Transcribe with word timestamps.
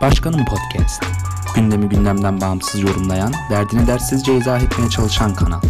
Başkanım 0.00 0.44
Podcast. 0.44 1.02
Gündemi 1.56 1.88
gündemden 1.88 2.40
bağımsız 2.40 2.82
yorumlayan, 2.82 3.32
derdini 3.50 3.86
dersizce 3.86 4.36
izah 4.36 4.62
etmeye 4.62 4.88
çalışan 4.88 5.34
kanal. 5.34 5.60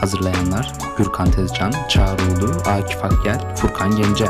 Hazırlayanlar 0.00 0.72
Gürkan 0.98 1.30
Tezcan, 1.30 1.72
Çağrı 1.88 2.22
Ulu, 2.22 2.52
Akif 2.66 3.04
Akgel, 3.04 3.56
Furkan 3.56 3.96
Gencer. 3.96 4.28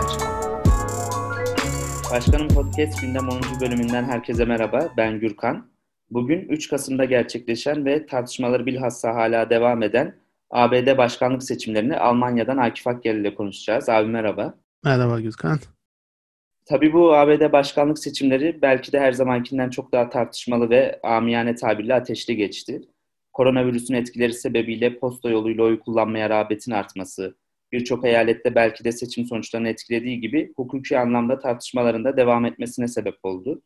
Başkanım 2.13 2.49
Podcast 2.49 3.01
gündem 3.01 3.29
10. 3.29 3.41
bölümünden 3.61 4.05
herkese 4.05 4.45
merhaba. 4.45 4.89
Ben 4.97 5.21
Gürkan. 5.21 5.67
Bugün 6.11 6.49
3 6.49 6.69
Kasım'da 6.69 7.05
gerçekleşen 7.05 7.85
ve 7.85 8.07
tartışmaları 8.07 8.67
bilhassa 8.67 9.15
hala 9.15 9.51
devam 9.51 9.83
eden 9.83 10.15
ABD 10.51 10.99
başkanlık 10.99 11.43
seçimlerini 11.43 11.99
Almanya'dan 11.99 12.57
Akif 12.57 12.87
Akgel 12.87 13.15
ile 13.15 13.35
konuşacağız. 13.35 13.89
Abi 13.89 14.09
merhaba. 14.09 14.55
Merhaba 14.85 15.21
Gürkan. 15.21 15.59
Tabii 16.69 16.93
bu 16.93 17.15
ABD 17.15 17.53
başkanlık 17.53 17.99
seçimleri 17.99 18.63
belki 18.63 18.93
de 18.93 19.01
her 19.01 19.13
zamankinden 19.13 19.71
çok 19.71 19.93
daha 19.93 20.09
tartışmalı 20.09 20.71
ve 20.71 21.01
amiyane 21.03 21.55
tabirle 21.55 21.95
ateşli 21.95 22.37
geçti. 22.37 22.83
Koronavirüsün 23.33 23.95
etkileri 23.95 24.33
sebebiyle 24.33 24.99
posta 24.99 25.31
yoluyla 25.31 25.65
oy 25.65 25.81
kullanmaya 25.81 26.31
rağbetin 26.31 26.73
artması, 26.73 27.37
birçok 27.73 28.05
eyalette 28.05 28.55
belki 28.55 28.85
de 28.85 28.93
seçim 28.93 29.27
sonuçlarını 29.27 29.69
etkilediği 29.69 30.21
gibi 30.21 30.53
hukuki 30.57 30.99
anlamda 30.99 31.39
tartışmalarında 31.39 32.17
devam 32.17 32.45
etmesine 32.47 32.89
sebep 32.89 33.17
oldu. 33.23 33.63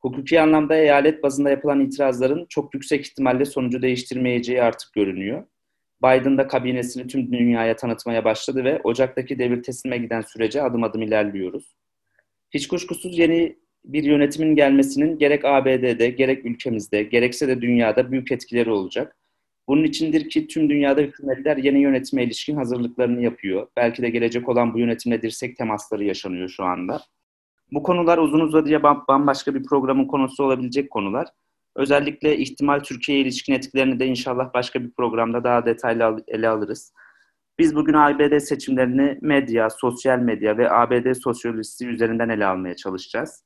Hukuki 0.00 0.40
anlamda 0.40 0.76
eyalet 0.76 1.22
bazında 1.22 1.50
yapılan 1.50 1.80
itirazların 1.80 2.46
çok 2.48 2.74
yüksek 2.74 3.06
ihtimalle 3.06 3.44
sonucu 3.44 3.82
değiştirmeyeceği 3.82 4.62
artık 4.62 4.92
görünüyor. 4.92 5.44
Biden 6.02 6.38
da 6.38 6.46
kabinesini 6.46 7.06
tüm 7.06 7.32
dünyaya 7.32 7.76
tanıtmaya 7.76 8.24
başladı 8.24 8.64
ve 8.64 8.80
Ocak'taki 8.84 9.38
devir 9.38 9.62
teslime 9.62 9.98
giden 9.98 10.20
sürece 10.20 10.62
adım 10.62 10.84
adım 10.84 11.02
ilerliyoruz. 11.02 11.83
Hiç 12.54 12.68
kuşkusuz 12.68 13.18
yeni 13.18 13.56
bir 13.84 14.04
yönetimin 14.04 14.54
gelmesinin 14.54 15.18
gerek 15.18 15.44
ABD'de, 15.44 16.08
gerek 16.08 16.44
ülkemizde, 16.44 17.02
gerekse 17.02 17.48
de 17.48 17.60
dünyada 17.60 18.12
büyük 18.12 18.32
etkileri 18.32 18.70
olacak. 18.70 19.16
Bunun 19.68 19.84
içindir 19.84 20.28
ki 20.28 20.46
tüm 20.46 20.70
dünyada 20.70 21.00
hükümetler 21.00 21.56
yeni 21.56 21.80
yönetime 21.80 22.24
ilişkin 22.24 22.56
hazırlıklarını 22.56 23.22
yapıyor. 23.22 23.66
Belki 23.76 24.02
de 24.02 24.10
gelecek 24.10 24.48
olan 24.48 24.74
bu 24.74 24.78
yönetimle 24.78 25.22
dirsek 25.22 25.56
temasları 25.56 26.04
yaşanıyor 26.04 26.48
şu 26.48 26.64
anda. 26.64 27.00
Bu 27.72 27.82
konular 27.82 28.18
uzun 28.18 28.40
uzadıya 28.40 28.82
bambaşka 28.82 29.54
bir 29.54 29.62
programın 29.62 30.06
konusu 30.06 30.44
olabilecek 30.44 30.90
konular. 30.90 31.28
Özellikle 31.76 32.38
ihtimal 32.38 32.80
Türkiye'ye 32.80 33.24
ilişkin 33.24 33.54
etkilerini 33.54 34.00
de 34.00 34.06
inşallah 34.06 34.54
başka 34.54 34.82
bir 34.82 34.90
programda 34.90 35.44
daha 35.44 35.66
detaylı 35.66 36.24
ele 36.28 36.48
alırız. 36.48 36.92
Biz 37.58 37.74
bugün 37.74 37.92
ABD 37.92 38.38
seçimlerini 38.38 39.18
medya, 39.22 39.70
sosyal 39.70 40.18
medya 40.18 40.58
ve 40.58 40.70
ABD 40.70 41.14
sosyolojisi 41.14 41.88
üzerinden 41.88 42.28
ele 42.28 42.46
almaya 42.46 42.76
çalışacağız. 42.76 43.44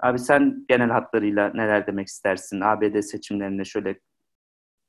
Abi 0.00 0.18
sen 0.18 0.64
genel 0.68 0.90
hatlarıyla 0.90 1.52
neler 1.54 1.86
demek 1.86 2.08
istersin 2.08 2.60
ABD 2.60 3.00
seçimlerine 3.00 3.64
şöyle? 3.64 4.00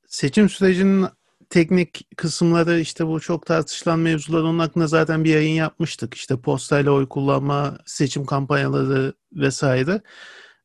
Seçim 0.06 0.48
sürecinin 0.48 1.06
teknik 1.50 2.08
kısımları 2.16 2.80
işte 2.80 3.06
bu 3.06 3.20
çok 3.20 3.46
tartışılan 3.46 3.98
mevzular 3.98 4.42
onun 4.42 4.58
hakkında 4.58 4.86
zaten 4.86 5.24
bir 5.24 5.30
yayın 5.30 5.54
yapmıştık. 5.54 6.14
İşte 6.14 6.40
postayla 6.40 6.92
oy 6.92 7.08
kullanma, 7.08 7.78
seçim 7.86 8.26
kampanyaları 8.26 9.12
vesaire. 9.32 10.00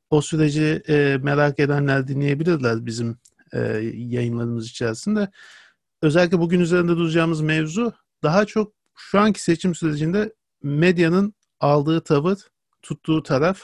O 0.10 0.22
süreci 0.22 0.82
e, 0.90 1.18
merak 1.24 1.60
edenler 1.60 2.08
dinleyebilirler 2.08 2.86
bizim 2.86 3.18
e, 3.54 3.60
yayınlarımız 3.94 4.70
içerisinde. 4.70 5.28
Özellikle 6.02 6.40
bugün 6.40 6.60
üzerinde 6.60 6.92
duracağımız 6.92 7.42
mevzu 7.42 7.94
daha 8.24 8.46
çok 8.46 8.74
şu 8.96 9.20
anki 9.20 9.44
seçim 9.44 9.76
sürecinde 9.76 10.34
medyanın 10.64 11.34
aldığı 11.60 12.02
tavır, 12.02 12.38
tuttuğu 12.82 13.24
taraf 13.24 13.62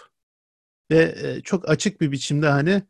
ve 0.92 1.16
e, 1.24 1.42
çok 1.42 1.70
açık 1.70 2.02
bir 2.02 2.12
biçimde 2.12 2.48
hani 2.48 2.82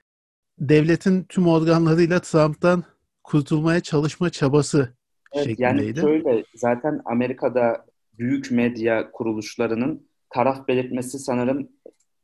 devletin 0.60 1.24
tüm 1.24 1.48
organlarıyla 1.48 2.20
Trump'tan 2.20 2.84
kurtulmaya 3.24 3.80
çalışma 3.80 4.30
çabası 4.30 4.94
evet, 5.34 5.46
şeklindeydi. 5.46 6.00
Yani 6.00 6.08
şöyle 6.10 6.44
zaten 6.56 7.02
Amerika'da 7.06 7.86
büyük 8.18 8.52
medya 8.52 9.12
kuruluşlarının 9.12 10.08
taraf 10.30 10.68
belirtmesi 10.68 11.20
sanırım 11.20 11.70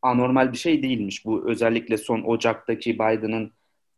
anormal 0.01 0.51
bir 0.51 0.57
şey 0.57 0.83
değilmiş. 0.83 1.25
Bu 1.25 1.49
özellikle 1.49 1.97
son 1.97 2.21
Ocak'taki 2.21 2.93
Biden'ın 2.93 3.51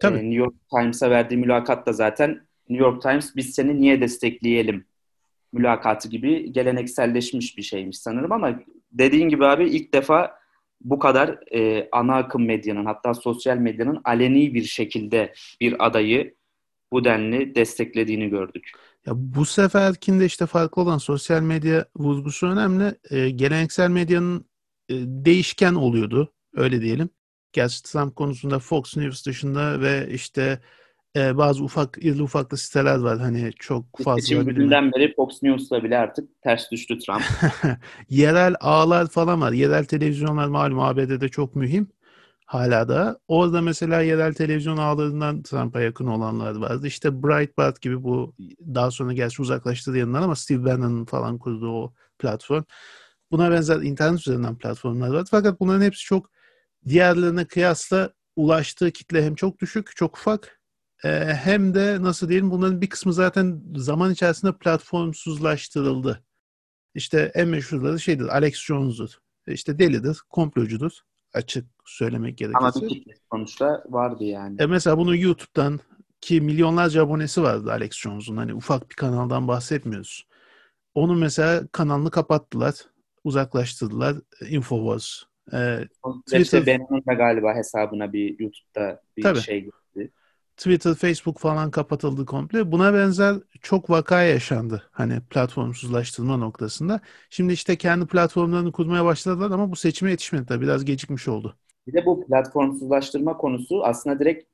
e, 0.04 0.14
New 0.14 0.34
York 0.34 0.54
Times'a 0.72 1.10
verdiği 1.10 1.38
mülakatta 1.38 1.94
zaten 1.94 2.48
New 2.72 2.86
York 2.86 3.02
Times 3.02 3.36
biz 3.36 3.56
seni 3.56 3.82
niye 3.82 4.02
destekleyelim 4.02 4.86
mülakatı 5.54 6.10
gibi 6.10 6.52
gelenekselleşmiş 6.52 7.58
bir 7.58 7.62
şeymiş 7.62 8.00
sanırım 8.00 8.32
ama 8.32 8.60
dediğin 8.92 9.30
gibi 9.30 9.46
abi 9.46 9.70
ilk 9.70 9.94
defa 9.94 10.42
bu 10.82 11.00
kadar 11.00 11.54
e, 11.56 11.90
ana 11.92 12.16
akım 12.16 12.46
medyanın 12.46 12.86
hatta 12.86 13.14
sosyal 13.14 13.58
medyanın 13.58 14.02
aleni 14.04 14.54
bir 14.54 14.64
şekilde 14.64 15.34
bir 15.62 15.86
adayı 15.86 16.36
bu 16.92 17.04
denli 17.06 17.56
desteklediğini 17.56 18.30
gördük. 18.30 18.72
Ya 19.06 19.14
bu 19.16 19.46
seferkinde 19.46 20.26
işte 20.26 20.46
farklı 20.46 20.82
olan 20.82 20.98
sosyal 20.98 21.42
medya 21.42 21.86
vurgusu 21.96 22.48
önemli. 22.48 22.96
E, 23.10 23.30
geleneksel 23.30 23.90
medyanın 23.90 24.46
e, 24.90 24.94
değişken 24.98 25.74
oluyordu 25.74 26.34
öyle 26.56 26.82
diyelim. 26.82 27.10
Gerçi 27.54 27.84
Trump 27.84 28.16
konusunda 28.16 28.60
Fox 28.60 28.98
News 28.98 29.26
dışında 29.26 29.82
ve 29.82 30.10
işte 30.12 30.60
e, 31.16 31.38
bazı 31.38 31.64
ufak 31.64 31.98
irli 32.02 32.24
ufaklı 32.24 32.58
siteler 32.58 32.98
var 32.98 33.20
hani 33.20 33.52
çok 33.60 34.04
fazla. 34.04 34.22
Seçim 34.22 34.46
gününden 34.46 34.92
beri 34.92 35.16
Fox 35.16 35.44
News'la 35.44 35.84
bile 35.84 35.98
artık 35.98 36.42
ters 36.42 36.72
düştü 36.72 37.00
Trump. 37.00 37.24
Yerel 38.10 38.56
ağlar 38.60 39.08
falan 39.08 39.42
var. 39.42 39.52
Yerel 39.52 39.86
televizyonlar 39.86 40.48
malum 40.48 40.80
ABD'de 40.80 41.30
çok 41.30 41.56
mühim. 41.56 41.88
Hala 42.46 42.88
da. 42.90 43.20
Orada 43.28 43.62
mesela 43.62 44.02
yerel 44.02 44.34
televizyon 44.34 44.78
ağlarından 44.78 45.44
Trump'a 45.44 45.82
yakın 45.82 46.08
olanlar 46.08 46.56
vardı. 46.56 46.88
İşte 46.88 47.24
Breitbart 47.24 47.82
gibi 47.82 48.04
bu 48.04 48.36
daha 48.74 48.92
sonra 48.92 49.14
gerçi 49.14 49.42
uzaklaştırdı 49.42 49.98
yanından 49.98 50.22
ama 50.22 50.36
Steve 50.36 50.66
Bannon'ın 50.66 51.06
falan 51.06 51.38
kurduğu 51.38 51.72
o 51.72 51.94
platform. 52.20 52.64
Buna 53.32 53.52
benzer 53.52 53.78
internet 53.82 54.20
üzerinden 54.20 54.58
platformlar 54.58 55.10
var. 55.10 55.28
Fakat 55.32 55.60
bunların 55.60 55.82
hepsi 55.86 56.06
çok 56.06 56.30
diğerlerine 56.88 57.46
kıyasla 57.46 58.14
ulaştığı 58.36 58.92
kitle 58.92 59.26
hem 59.26 59.36
çok 59.36 59.60
düşük, 59.60 59.96
çok 59.96 60.18
ufak 60.18 60.61
hem 61.36 61.74
de 61.74 62.04
nasıl 62.04 62.30
diyelim 62.30 62.52
bunların 62.52 62.82
bir 62.82 62.90
kısmı 62.90 63.14
zaten 63.14 63.62
zaman 63.76 64.12
içerisinde 64.12 64.58
platformsuzlaştırıldı. 64.58 66.24
İşte 66.96 67.32
en 67.34 67.48
meşhurları 67.48 68.00
şeydir 68.00 68.28
Alex 68.28 68.56
Jones'dur. 68.56 69.10
İşte 69.48 69.80
delidir, 69.80 70.18
komplocudur. 70.30 70.92
Açık 71.34 71.66
söylemek 71.86 72.38
gerekirse. 72.38 72.58
Ama 72.58 72.74
bir 72.82 73.04
sonuçta 73.32 73.84
vardı 73.90 74.24
yani. 74.24 74.62
E 74.62 74.66
mesela 74.66 74.98
bunu 74.98 75.16
YouTube'dan 75.16 75.80
ki 76.22 76.42
milyonlarca 76.42 77.04
abonesi 77.04 77.44
vardı 77.44 77.72
Alex 77.72 77.92
Jones'un. 77.92 78.38
Hani 78.38 78.54
ufak 78.54 78.90
bir 78.90 78.96
kanaldan 78.96 79.48
bahsetmiyoruz. 79.48 80.28
Onun 80.96 81.20
mesela 81.20 81.68
kanalını 81.72 82.12
kapattılar. 82.12 82.76
Uzaklaştırdılar. 83.24 84.16
Infowars. 84.50 85.24
Ee, 85.54 85.88
Twitter... 86.26 86.66
Ben'in 86.66 87.06
de 87.10 87.14
galiba 87.14 87.56
hesabına 87.56 88.14
bir 88.14 88.40
YouTube'da 88.40 89.02
bir 89.18 89.24
Tabii. 89.24 89.40
şey. 89.40 89.70
Twitter, 90.62 90.94
Facebook 90.94 91.40
falan 91.40 91.72
kapatıldı 91.72 92.26
komple. 92.26 92.72
Buna 92.72 92.94
benzer 92.94 93.36
çok 93.62 93.90
vaka 93.90 94.22
yaşandı. 94.22 94.84
Hani 94.92 95.22
platformsuzlaştırma 95.30 96.38
noktasında. 96.38 97.00
Şimdi 97.30 97.54
işte 97.54 97.76
kendi 97.76 98.08
platformlarını 98.08 98.72
kurmaya 98.72 99.06
başladılar 99.06 99.52
ama 99.52 99.72
bu 99.72 99.76
seçime 99.76 100.12
yetişmedi 100.12 100.46
tabii. 100.46 100.64
Biraz 100.64 100.86
gecikmiş 100.86 101.28
oldu. 101.28 101.56
Bir 101.88 101.94
de 101.94 102.06
bu 102.06 102.26
platformsuzlaştırma 102.26 103.38
konusu 103.38 103.86
aslında 103.86 104.20
direkt 104.20 104.46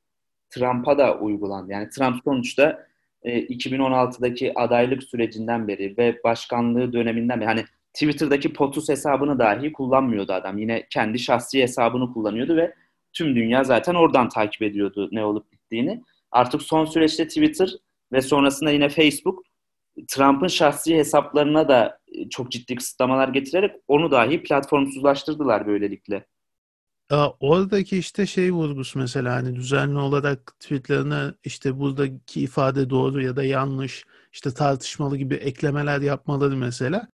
Trump'a 0.49 0.97
da 0.97 1.17
uygulandı. 1.17 1.71
Yani 1.71 1.89
Trump 1.89 2.23
sonuçta 2.23 2.87
e, 3.23 3.39
2016'daki 3.39 4.59
adaylık 4.59 5.03
sürecinden 5.03 5.67
beri 5.67 5.97
ve 5.97 6.19
başkanlığı 6.23 6.93
döneminden 6.93 7.39
beri 7.39 7.47
hani 7.47 7.65
Twitter'daki 7.93 8.53
POTUS 8.53 8.89
hesabını 8.89 9.39
dahi 9.39 9.73
kullanmıyordu 9.73 10.33
adam. 10.33 10.57
Yine 10.57 10.87
kendi 10.89 11.19
şahsi 11.19 11.61
hesabını 11.61 12.13
kullanıyordu 12.13 12.55
ve 12.55 12.73
tüm 13.13 13.35
dünya 13.35 13.63
zaten 13.63 13.95
oradan 13.95 14.29
takip 14.29 14.61
ediyordu 14.61 15.09
ne 15.11 15.25
olup 15.25 15.56
bittiğini. 15.67 16.03
Artık 16.31 16.61
son 16.61 16.85
süreçte 16.85 17.27
Twitter 17.27 17.69
ve 18.11 18.21
sonrasında 18.21 18.71
yine 18.71 18.89
Facebook 18.89 19.43
Trump'ın 20.07 20.47
şahsi 20.47 20.95
hesaplarına 20.95 21.67
da 21.67 21.99
e, 22.07 22.29
çok 22.29 22.51
ciddi 22.51 22.75
kısıtlamalar 22.75 23.29
getirerek 23.29 23.71
onu 23.87 24.11
dahi 24.11 24.43
platformsuzlaştırdılar 24.43 25.67
böylelikle. 25.67 26.25
Ya 27.11 27.33
oradaki 27.39 27.97
işte 27.97 28.25
şey 28.25 28.51
vurgusu 28.51 28.99
mesela 28.99 29.35
hani 29.35 29.55
düzenli 29.55 29.97
olarak 29.99 30.59
tweetlerine 30.59 31.33
işte 31.43 31.79
buradaki 31.79 32.41
ifade 32.41 32.89
doğru 32.89 33.21
ya 33.21 33.35
da 33.35 33.43
yanlış 33.43 34.05
işte 34.33 34.53
tartışmalı 34.53 35.17
gibi 35.17 35.35
eklemeler 35.35 36.01
yapmaları 36.01 36.57
mesela 36.57 37.07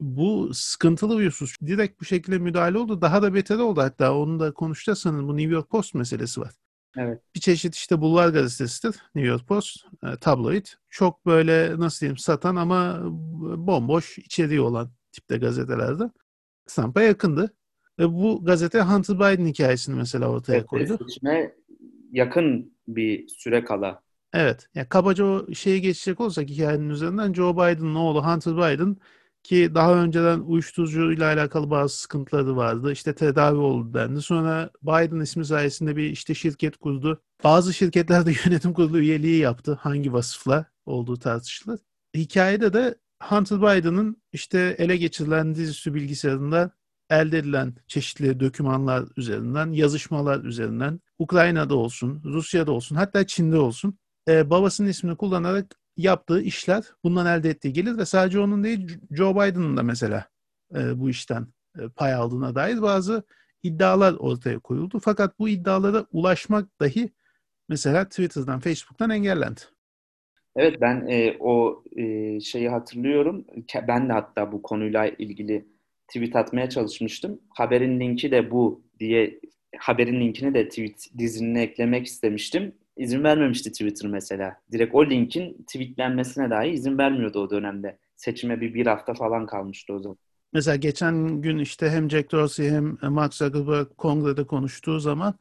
bu 0.00 0.54
sıkıntılı 0.54 1.18
bir 1.20 1.26
husus. 1.26 1.56
Direkt 1.66 2.00
bu 2.00 2.04
şekilde 2.04 2.38
müdahale 2.38 2.78
oldu. 2.78 3.00
Daha 3.00 3.22
da 3.22 3.34
beter 3.34 3.58
oldu 3.58 3.80
hatta. 3.80 4.14
Onu 4.14 4.40
da 4.40 4.52
konuşacağız 4.52 4.98
sanırım. 4.98 5.28
Bu 5.28 5.36
New 5.36 5.52
York 5.52 5.70
Post 5.70 5.94
meselesi 5.94 6.40
var. 6.40 6.50
Evet. 6.96 7.20
Bir 7.34 7.40
çeşit 7.40 7.74
işte 7.74 8.00
bulvar 8.00 8.28
gazetesidir 8.28 8.96
New 9.14 9.30
York 9.30 9.48
Post. 9.48 9.76
E, 10.02 10.16
tabloid. 10.20 10.66
Çok 10.88 11.26
böyle 11.26 11.80
nasıl 11.80 12.00
diyeyim 12.00 12.16
satan 12.16 12.56
ama 12.56 13.00
bomboş 13.66 14.18
içeriği 14.18 14.60
olan 14.60 14.90
tipte 15.12 15.36
gazetelerde. 15.36 16.10
Trump'a 16.66 17.02
yakındı. 17.02 17.54
Ve 17.98 18.12
bu 18.12 18.44
gazete 18.44 18.80
Hunter 18.80 19.16
Biden 19.16 19.46
hikayesini 19.46 19.96
mesela 19.96 20.28
ortaya 20.28 20.56
Evet, 20.56 20.66
koydu. 20.66 20.98
Seçime 21.08 21.54
yakın 22.12 22.76
bir 22.88 23.28
süre 23.28 23.64
kala. 23.64 24.02
Evet. 24.32 24.68
Ya 24.74 24.88
kabaca 24.88 25.24
o 25.24 25.54
şeye 25.54 25.78
geçecek 25.78 26.20
olursak 26.20 26.48
hikayenin 26.48 26.90
üzerinden 26.90 27.32
Joe 27.32 27.54
Biden'ın 27.54 27.94
oğlu 27.94 28.26
Hunter 28.26 28.56
Biden 28.56 28.96
ki 29.42 29.70
daha 29.74 29.94
önceden 29.94 30.40
uyuşturucuyla 30.40 31.26
alakalı 31.26 31.70
bazı 31.70 31.96
sıkıntıları 31.98 32.56
vardı. 32.56 32.92
İşte 32.92 33.14
tedavi 33.14 33.58
oldu 33.58 33.94
dendi. 33.94 34.22
Sonra 34.22 34.70
Biden 34.82 35.20
ismi 35.20 35.44
sayesinde 35.44 35.96
bir 35.96 36.10
işte 36.10 36.34
şirket 36.34 36.76
kurdu. 36.76 37.22
Bazı 37.44 37.74
şirketlerde 37.74 38.32
yönetim 38.44 38.72
kurulu 38.72 38.98
üyeliği 38.98 39.38
yaptı. 39.38 39.78
Hangi 39.80 40.12
vasıfla 40.12 40.66
olduğu 40.86 41.16
tartışılır. 41.16 41.80
Hikayede 42.16 42.72
de 42.72 42.94
Hunter 43.22 43.58
Biden'ın 43.58 44.22
işte 44.32 44.76
ele 44.78 44.96
geçirilen 44.96 45.54
dizüstü 45.54 45.94
bilgisayarında 45.94 46.70
elde 47.10 47.38
edilen 47.38 47.74
çeşitli 47.86 48.40
dokümanlar 48.40 49.08
üzerinden, 49.16 49.72
yazışmalar 49.72 50.44
üzerinden, 50.44 51.00
Ukrayna'da 51.18 51.74
olsun, 51.74 52.22
Rusya'da 52.24 52.72
olsun, 52.72 52.96
hatta 52.96 53.26
Çin'de 53.26 53.56
olsun 53.58 53.98
e, 54.28 54.50
babasının 54.50 54.88
ismini 54.88 55.16
kullanarak 55.16 55.76
yaptığı 56.02 56.42
işler 56.42 56.84
bundan 57.04 57.26
elde 57.26 57.50
ettiği 57.50 57.72
gelir 57.72 57.98
ve 57.98 58.04
sadece 58.04 58.40
onun 58.40 58.64
değil 58.64 58.98
Joe 59.10 59.34
Biden'ın 59.34 59.76
da 59.76 59.82
mesela 59.82 60.28
e, 60.74 61.00
bu 61.00 61.10
işten 61.10 61.46
e, 61.78 61.88
pay 61.88 62.14
aldığına 62.14 62.54
dair 62.54 62.82
bazı 62.82 63.22
iddialar 63.62 64.14
ortaya 64.18 64.58
koyuldu. 64.58 65.00
Fakat 65.04 65.38
bu 65.38 65.48
iddialara 65.48 66.06
ulaşmak 66.12 66.80
dahi 66.80 67.10
mesela 67.68 68.04
Twitter'dan, 68.08 68.60
Facebook'tan 68.60 69.10
engellendi. 69.10 69.60
Evet 70.56 70.80
ben 70.80 71.06
e, 71.08 71.36
o 71.40 71.84
e, 71.96 72.40
şeyi 72.40 72.68
hatırlıyorum. 72.68 73.44
Ben 73.88 74.08
de 74.08 74.12
hatta 74.12 74.52
bu 74.52 74.62
konuyla 74.62 75.06
ilgili 75.06 75.64
tweet 76.08 76.36
atmaya 76.36 76.70
çalışmıştım. 76.70 77.40
Haberin 77.48 78.00
linki 78.00 78.30
de 78.30 78.50
bu 78.50 78.82
diye 79.00 79.40
haberin 79.78 80.20
linkini 80.20 80.54
de 80.54 80.68
tweet 80.68 81.18
dizinine 81.18 81.62
eklemek 81.62 82.06
istemiştim. 82.06 82.74
İzin 83.00 83.24
vermemişti 83.24 83.72
Twitter 83.72 84.10
mesela. 84.10 84.56
Direkt 84.72 84.94
o 84.94 85.06
linkin 85.06 85.64
tweetlenmesine 85.66 86.50
dahi 86.50 86.68
izin 86.68 86.98
vermiyordu 86.98 87.40
o 87.40 87.50
dönemde. 87.50 87.98
Seçime 88.16 88.60
bir 88.60 88.74
bir 88.74 88.86
hafta 88.86 89.14
falan 89.14 89.46
kalmıştı 89.46 89.92
o 89.92 89.98
zaman. 89.98 90.18
Mesela 90.52 90.76
geçen 90.76 91.42
gün 91.42 91.58
işte 91.58 91.90
hem 91.90 92.10
Jack 92.10 92.32
Dorsey 92.32 92.70
hem 92.70 92.98
Mark 93.02 93.34
Zuckerberg 93.34 93.86
kongrede 93.96 94.46
konuştuğu 94.46 95.00
zaman 95.00 95.34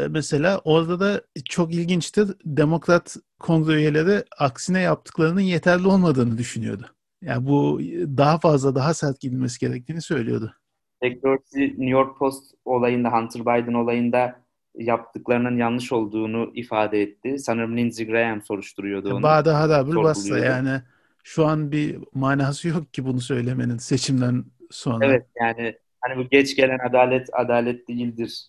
e, 0.00 0.08
mesela 0.08 0.60
orada 0.64 1.00
da 1.00 1.22
çok 1.44 1.74
ilginçtir. 1.74 2.28
Demokrat 2.44 3.16
kongre 3.38 3.72
üyeleri 3.72 4.24
aksine 4.38 4.80
yaptıklarının 4.80 5.40
yeterli 5.40 5.86
olmadığını 5.86 6.38
düşünüyordu. 6.38 6.86
Yani 7.22 7.46
bu 7.46 7.80
daha 8.16 8.38
fazla 8.38 8.74
daha 8.74 8.94
sert 8.94 9.20
gidilmesi 9.20 9.60
gerektiğini 9.60 10.02
söylüyordu. 10.02 10.54
Jack 11.02 11.22
Dorsey 11.22 11.68
New 11.68 11.90
York 11.90 12.18
Post 12.18 12.54
olayında, 12.64 13.12
Hunter 13.12 13.42
Biden 13.42 13.74
olayında 13.74 14.47
yaptıklarının 14.78 15.56
yanlış 15.56 15.92
olduğunu 15.92 16.50
ifade 16.54 17.02
etti. 17.02 17.38
Sanırım 17.38 17.76
Lindsey 17.76 18.06
Graham 18.06 18.42
soruşturuyordu 18.42 19.14
onu. 19.14 19.26
Harabül 19.26 19.96
bassa 19.96 20.20
sorguluyordu. 20.22 20.50
yani 20.50 20.82
şu 21.24 21.46
an 21.46 21.72
bir 21.72 21.98
manası 22.14 22.68
yok 22.68 22.94
ki 22.94 23.04
bunu 23.04 23.20
söylemenin 23.20 23.76
seçimden 23.78 24.44
sonra. 24.70 25.06
Evet 25.06 25.26
yani 25.40 25.78
hani 26.00 26.24
bu 26.24 26.28
geç 26.28 26.56
gelen 26.56 26.78
adalet 26.88 27.28
adalet 27.32 27.88
değildir 27.88 28.46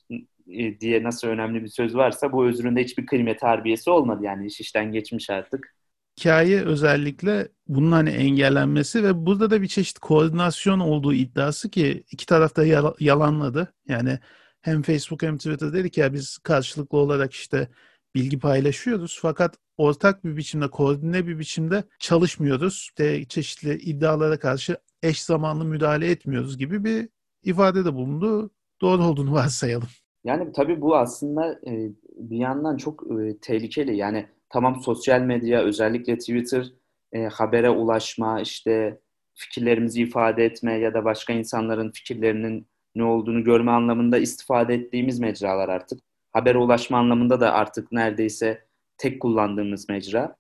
e, 0.50 0.80
diye 0.80 1.04
nasıl 1.04 1.28
önemli 1.28 1.64
bir 1.64 1.68
söz 1.68 1.96
varsa 1.96 2.32
bu 2.32 2.46
özründe 2.46 2.84
hiçbir 2.84 3.06
kıymet 3.06 3.44
harbiyesi 3.44 3.90
olmadı 3.90 4.24
yani 4.24 4.48
iş 4.48 4.62
işten 4.62 4.92
geçmiş 4.92 5.30
artık. 5.30 5.76
hikaye 6.20 6.62
özellikle 6.62 7.48
bunun 7.68 7.92
hani 7.92 8.10
engellenmesi 8.10 9.04
ve 9.04 9.26
burada 9.26 9.52
da 9.52 9.62
bir 9.62 9.68
çeşit 9.68 10.00
koordinasyon 10.00 10.80
olduğu 10.80 11.14
iddiası 11.14 11.70
ki 11.70 12.04
iki 12.12 12.26
tarafta 12.26 12.66
yala- 12.66 12.96
yalanladı. 13.00 13.74
Yani 13.88 14.20
hem 14.62 14.82
Facebook 14.82 15.24
hem 15.24 15.38
Twitter 15.38 15.74
dedi 15.74 15.92
ki 15.92 16.00
ya 16.00 16.14
biz 16.14 16.38
karşılıklı 16.38 16.98
olarak 16.98 17.34
işte 17.34 17.68
bilgi 18.16 18.40
paylaşıyoruz 18.40 19.20
fakat 19.22 19.58
ortak 19.78 20.24
bir 20.24 20.38
biçimde, 20.38 20.68
koordine 20.68 21.28
bir 21.28 21.40
biçimde 21.40 21.84
çalışmıyoruz. 22.00 22.90
De 22.98 23.26
çeşitli 23.26 23.74
iddialara 23.74 24.40
karşı 24.40 24.78
eş 25.04 25.24
zamanlı 25.24 25.66
müdahale 25.66 26.12
etmiyoruz 26.12 26.58
gibi 26.58 26.84
bir 26.84 27.10
ifade 27.44 27.94
bulundu. 27.94 28.52
Doğru 28.82 29.04
olduğunu 29.04 29.34
varsayalım. 29.34 29.88
Yani 30.24 30.52
tabii 30.52 30.82
bu 30.82 30.98
aslında 30.98 31.60
e, 31.68 31.92
bir 32.16 32.38
yandan 32.38 32.78
çok 32.78 33.04
e, 33.12 33.38
tehlikeli. 33.40 33.98
Yani 33.98 34.28
tamam 34.50 34.82
sosyal 34.82 35.22
medya 35.22 35.62
özellikle 35.62 36.18
Twitter 36.18 36.72
e, 37.12 37.26
habere 37.26 37.70
ulaşma, 37.70 38.42
işte 38.42 39.00
fikirlerimizi 39.34 40.02
ifade 40.02 40.46
etme 40.46 40.80
ya 40.80 40.94
da 40.94 41.06
başka 41.06 41.34
insanların 41.34 41.92
fikirlerinin 41.92 42.68
ne 42.96 43.04
olduğunu 43.04 43.44
görme 43.44 43.72
anlamında 43.72 44.18
istifade 44.18 44.74
ettiğimiz 44.74 45.20
mecralar 45.20 45.70
artık. 45.70 46.00
Habere 46.32 46.58
ulaşma 46.58 46.98
anlamında 46.98 47.40
da 47.42 47.54
artık 47.54 47.92
neredeyse 47.92 48.64
tek 48.98 49.22
kullandığımız 49.22 49.90
mecra. 49.90 50.36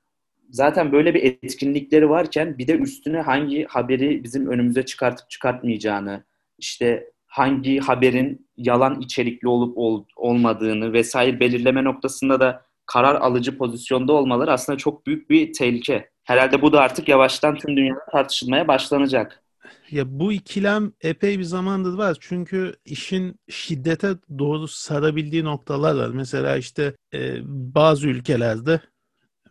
Zaten 0.49 0.91
böyle 0.91 1.13
bir 1.13 1.23
etkinlikleri 1.23 2.09
varken 2.09 2.57
bir 2.57 2.67
de 2.67 2.77
üstüne 2.77 3.21
hangi 3.21 3.65
haberi 3.65 4.23
bizim 4.23 4.47
önümüze 4.47 4.85
çıkartıp 4.85 5.29
çıkartmayacağını, 5.29 6.23
işte 6.57 7.11
hangi 7.27 7.79
haberin 7.79 8.47
yalan 8.57 9.01
içerikli 9.01 9.47
olup 9.47 9.77
ol- 9.77 10.05
olmadığını 10.15 10.93
vesaire 10.93 11.39
belirleme 11.39 11.83
noktasında 11.83 12.39
da 12.39 12.65
karar 12.85 13.15
alıcı 13.15 13.57
pozisyonda 13.57 14.13
olmaları 14.13 14.51
aslında 14.51 14.77
çok 14.77 15.07
büyük 15.07 15.29
bir 15.29 15.53
tehlike. 15.53 16.09
Herhalde 16.23 16.61
bu 16.61 16.73
da 16.73 16.81
artık 16.81 17.07
yavaştan 17.07 17.55
tüm 17.55 17.77
dünyada 17.77 18.05
tartışılmaya 18.11 18.67
başlanacak. 18.67 19.43
Ya 19.91 20.19
bu 20.19 20.33
ikilem 20.33 20.91
epey 21.01 21.39
bir 21.39 21.43
zamandır 21.43 21.93
var. 21.93 22.17
Çünkü 22.19 22.75
işin 22.85 23.39
şiddete 23.49 24.15
doğru 24.39 24.67
sarabildiği 24.67 25.43
noktalar 25.43 25.95
var. 25.95 26.09
Mesela 26.09 26.57
işte 26.57 26.93
e, 27.13 27.39
bazı 27.45 28.07
ülkelerde 28.07 28.81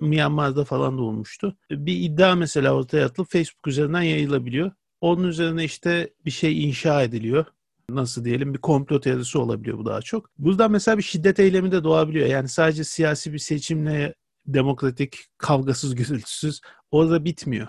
Myanmar'da 0.00 0.64
falan 0.64 0.99
da 0.99 1.02
olmuştu. 1.02 1.56
Bir 1.70 1.96
iddia 1.96 2.35
mesela 2.35 2.75
ortaya 2.75 3.06
atılıp 3.06 3.31
Facebook 3.31 3.67
üzerinden 3.67 4.02
yayılabiliyor. 4.02 4.73
Onun 5.00 5.29
üzerine 5.29 5.64
işte 5.64 6.14
bir 6.25 6.31
şey 6.31 6.69
inşa 6.69 7.02
ediliyor. 7.02 7.44
Nasıl 7.90 8.25
diyelim 8.25 8.55
bir 8.55 8.58
komplo 8.58 9.00
teorisi 9.00 9.38
olabiliyor 9.38 9.79
bu 9.79 9.87
daha 9.87 10.02
çok. 10.02 10.31
Buradan 10.38 10.73
mesela 10.73 10.99
bir 10.99 11.02
şiddet 11.02 11.40
eylemi 11.40 11.73
de 11.73 11.85
doğabiliyor. 11.85 12.26
Yani 12.26 12.49
sadece 12.49 12.85
siyasi 12.85 13.32
bir 13.32 13.38
seçimle 13.38 14.14
demokratik, 14.46 15.19
kavgasız, 15.38 15.94
gürültüsüz 15.94 16.61
orada 16.90 17.25
bitmiyor 17.25 17.69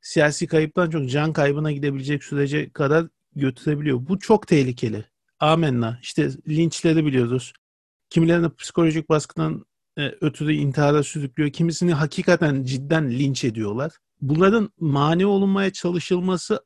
siyasi 0.00 0.46
kayıptan 0.46 0.90
çok 0.90 1.10
can 1.10 1.32
kaybına 1.32 1.72
gidebilecek 1.72 2.24
sürece 2.24 2.70
kadar 2.70 3.06
götürebiliyor. 3.36 4.08
Bu 4.08 4.18
çok 4.18 4.46
tehlikeli. 4.46 5.04
Amenna. 5.40 5.98
İşte 6.02 6.30
linçleri 6.48 7.06
biliyoruz. 7.06 7.52
Kimilerini 8.10 8.54
psikolojik 8.54 9.08
baskından 9.08 9.66
e, 9.98 10.14
ötürü 10.20 10.52
intihara 10.52 11.02
sürüklüyor. 11.02 11.50
Kimisini 11.50 11.94
hakikaten 11.94 12.64
cidden 12.64 13.10
linç 13.10 13.44
ediyorlar. 13.44 13.92
Bunların 14.20 14.70
mani 14.80 15.26
olunmaya 15.26 15.72
çalışılması 15.72 16.64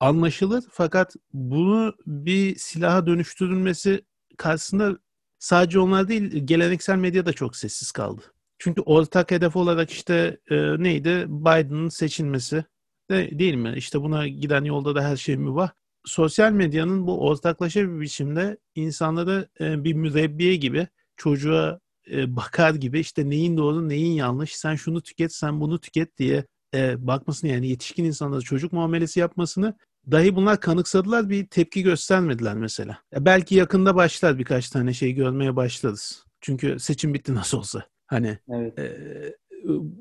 anlaşılır 0.00 0.64
fakat 0.70 1.16
bunu 1.32 1.94
bir 2.06 2.56
silaha 2.56 3.06
dönüştürülmesi 3.06 4.04
karşısında 4.36 4.98
sadece 5.38 5.78
onlar 5.78 6.08
değil 6.08 6.46
geleneksel 6.46 6.96
medya 6.96 7.26
da 7.26 7.32
çok 7.32 7.56
sessiz 7.56 7.92
kaldı. 7.92 8.22
Çünkü 8.58 8.80
ortak 8.80 9.30
hedef 9.30 9.56
olarak 9.56 9.90
işte 9.90 10.38
e, 10.50 10.56
neydi? 10.82 11.24
Biden'ın 11.28 11.88
seçilmesi 11.88 12.64
de, 13.10 13.38
değil 13.38 13.54
mi? 13.54 13.74
İşte 13.76 14.02
buna 14.02 14.28
giden 14.28 14.64
yolda 14.64 14.94
da 14.94 15.04
her 15.04 15.16
şey 15.16 15.36
mübah. 15.36 15.70
Sosyal 16.04 16.52
medyanın 16.52 17.06
bu 17.06 17.26
ortaklaşa 17.26 17.80
bir 17.80 18.00
biçimde 18.00 18.58
insanları 18.74 19.48
e, 19.60 19.84
bir 19.84 19.92
mürebbiye 19.92 20.56
gibi 20.56 20.88
çocuğa 21.16 21.80
e, 22.10 22.36
bakar 22.36 22.74
gibi 22.74 23.00
işte 23.00 23.30
neyin 23.30 23.56
doğru 23.56 23.88
neyin 23.88 24.12
yanlış 24.12 24.56
sen 24.56 24.74
şunu 24.74 25.02
tüket 25.02 25.34
sen 25.34 25.60
bunu 25.60 25.80
tüket 25.80 26.18
diye 26.18 26.46
e, 26.74 27.06
bakmasını 27.06 27.50
yani 27.50 27.68
yetişkin 27.68 28.04
insanlara 28.04 28.40
çocuk 28.40 28.72
muamelesi 28.72 29.20
yapmasını 29.20 29.74
dahi 30.10 30.36
bunlar 30.36 30.60
kanıksadılar 30.60 31.30
bir 31.30 31.46
tepki 31.46 31.82
göstermediler 31.82 32.54
mesela. 32.54 32.98
Ya 33.12 33.24
belki 33.24 33.54
yakında 33.54 33.94
başlar 33.94 34.38
birkaç 34.38 34.70
tane 34.70 34.92
şey 34.94 35.12
görmeye 35.12 35.56
başlarız. 35.56 36.24
Çünkü 36.40 36.78
seçim 36.80 37.14
bitti 37.14 37.34
nasıl 37.34 37.58
olsa. 37.58 37.86
Hani 38.06 38.38
Evet. 38.48 38.78
e, 38.78 38.86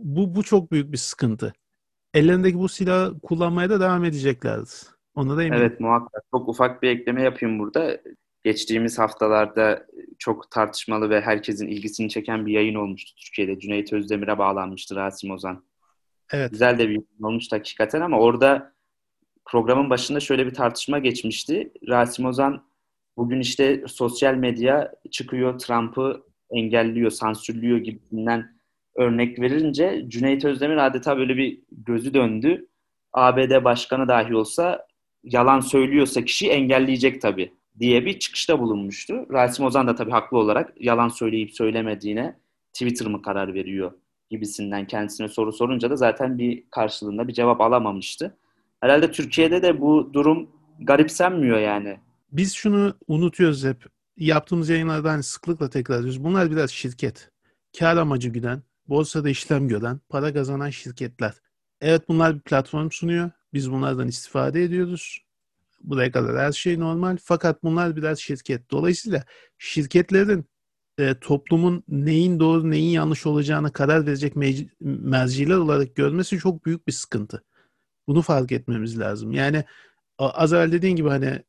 bu 0.03 0.35
bu 0.35 0.43
çok 0.43 0.71
büyük 0.71 0.91
bir 0.91 0.97
sıkıntı. 0.97 1.53
Ellerindeki 2.13 2.59
bu 2.59 2.69
silahı 2.69 3.19
kullanmaya 3.19 3.69
da 3.69 3.79
devam 3.79 4.05
edeceklerdir. 4.05 4.81
Ona 5.15 5.37
da 5.37 5.43
eminim. 5.43 5.61
Evet 5.63 5.79
muhakkak. 5.79 6.23
Çok 6.31 6.49
ufak 6.49 6.83
bir 6.83 6.89
ekleme 6.89 7.21
yapayım 7.21 7.59
burada. 7.59 7.97
Geçtiğimiz 8.43 8.99
haftalarda 8.99 9.85
çok 10.19 10.51
tartışmalı 10.51 11.09
ve 11.09 11.21
herkesin 11.21 11.67
ilgisini 11.67 12.09
çeken 12.09 12.45
bir 12.45 12.53
yayın 12.53 12.75
olmuştu 12.75 13.15
Türkiye'de. 13.15 13.59
Cüneyt 13.59 13.93
Özdemir'e 13.93 14.37
bağlanmıştı 14.37 14.95
Rasim 14.95 15.31
Ozan. 15.31 15.63
Evet. 16.31 16.51
Güzel 16.51 16.73
de 16.79 16.83
bir 16.83 16.93
yayın 16.93 17.23
olmuştu 17.23 17.55
hakikaten 17.55 18.01
ama 18.01 18.19
orada 18.19 18.73
programın 19.45 19.89
başında 19.89 20.19
şöyle 20.19 20.45
bir 20.45 20.53
tartışma 20.53 20.99
geçmişti. 20.99 21.71
Rasim 21.87 22.25
Ozan 22.25 22.65
bugün 23.17 23.39
işte 23.39 23.83
sosyal 23.87 24.33
medya 24.33 24.93
çıkıyor 25.11 25.59
Trump'ı 25.59 26.23
engelliyor, 26.51 27.11
sansürlüyor 27.11 27.77
gibisinden 27.77 28.55
örnek 28.95 29.39
verince 29.39 30.05
Cüneyt 30.07 30.45
Özdemir 30.45 30.77
adeta 30.77 31.17
böyle 31.17 31.37
bir 31.37 31.59
gözü 31.71 32.13
döndü. 32.13 32.67
ABD 33.13 33.63
başkanı 33.63 34.07
dahi 34.07 34.35
olsa 34.35 34.87
yalan 35.23 35.59
söylüyorsa 35.59 36.25
kişi 36.25 36.49
engelleyecek 36.49 37.21
tabii. 37.21 37.53
diye 37.79 38.05
bir 38.05 38.19
çıkışta 38.19 38.59
bulunmuştu. 38.59 39.25
Rasim 39.31 39.65
Ozan 39.65 39.87
da 39.87 39.95
tabii 39.95 40.11
haklı 40.11 40.37
olarak 40.37 40.73
yalan 40.79 41.09
söyleyip 41.09 41.51
söylemediğine 41.51 42.35
Twitter 42.73 43.07
mı 43.07 43.21
karar 43.21 43.53
veriyor 43.53 43.91
gibisinden 44.29 44.87
kendisine 44.87 45.27
soru 45.27 45.53
sorunca 45.53 45.89
da 45.89 45.95
zaten 45.95 46.37
bir 46.37 46.63
karşılığında 46.71 47.27
bir 47.27 47.33
cevap 47.33 47.61
alamamıştı. 47.61 48.37
Herhalde 48.81 49.11
Türkiye'de 49.11 49.61
de 49.61 49.81
bu 49.81 50.09
durum 50.13 50.49
garipsenmiyor 50.79 51.59
yani. 51.59 51.97
Biz 52.31 52.53
şunu 52.53 52.93
unutuyoruz 53.07 53.65
hep. 53.65 53.85
Yaptığımız 54.17 54.69
yayınlarda 54.69 55.11
hani 55.11 55.23
sıklıkla 55.23 55.69
tekrar 55.69 55.95
ediyoruz. 55.95 56.23
Bunlar 56.23 56.51
biraz 56.51 56.71
şirket. 56.71 57.31
Kar 57.79 57.97
amacı 57.97 58.29
güden, 58.29 58.63
borsada 58.87 59.29
işlem 59.29 59.67
gören, 59.67 59.99
para 60.09 60.33
kazanan 60.33 60.69
şirketler. 60.69 61.33
Evet 61.81 62.09
bunlar 62.09 62.35
bir 62.35 62.41
platform 62.41 62.89
sunuyor. 62.91 63.31
Biz 63.53 63.71
bunlardan 63.71 64.07
istifade 64.07 64.63
ediyoruz. 64.63 65.19
Buraya 65.81 66.11
kadar 66.11 66.37
her 66.37 66.51
şey 66.51 66.79
normal. 66.79 67.17
Fakat 67.23 67.63
bunlar 67.63 67.95
biraz 67.95 68.19
şirket. 68.19 68.71
Dolayısıyla 68.71 69.23
şirketlerin 69.57 70.45
e, 70.97 71.19
toplumun 71.19 71.83
neyin 71.87 72.39
doğru 72.39 72.71
neyin 72.71 72.89
yanlış 72.89 73.25
olacağını 73.25 73.73
karar 73.73 74.05
verecek 74.07 74.35
me- 74.35 74.69
merciler 74.79 75.55
olarak 75.55 75.95
görmesi 75.95 76.37
çok 76.37 76.65
büyük 76.65 76.87
bir 76.87 76.91
sıkıntı. 76.91 77.43
Bunu 78.07 78.21
fark 78.21 78.51
etmemiz 78.51 78.99
lazım. 78.99 79.31
Yani 79.31 79.63
az 80.17 80.53
evvel 80.53 80.71
dediğin 80.71 80.95
gibi 80.95 81.09
hani 81.09 81.43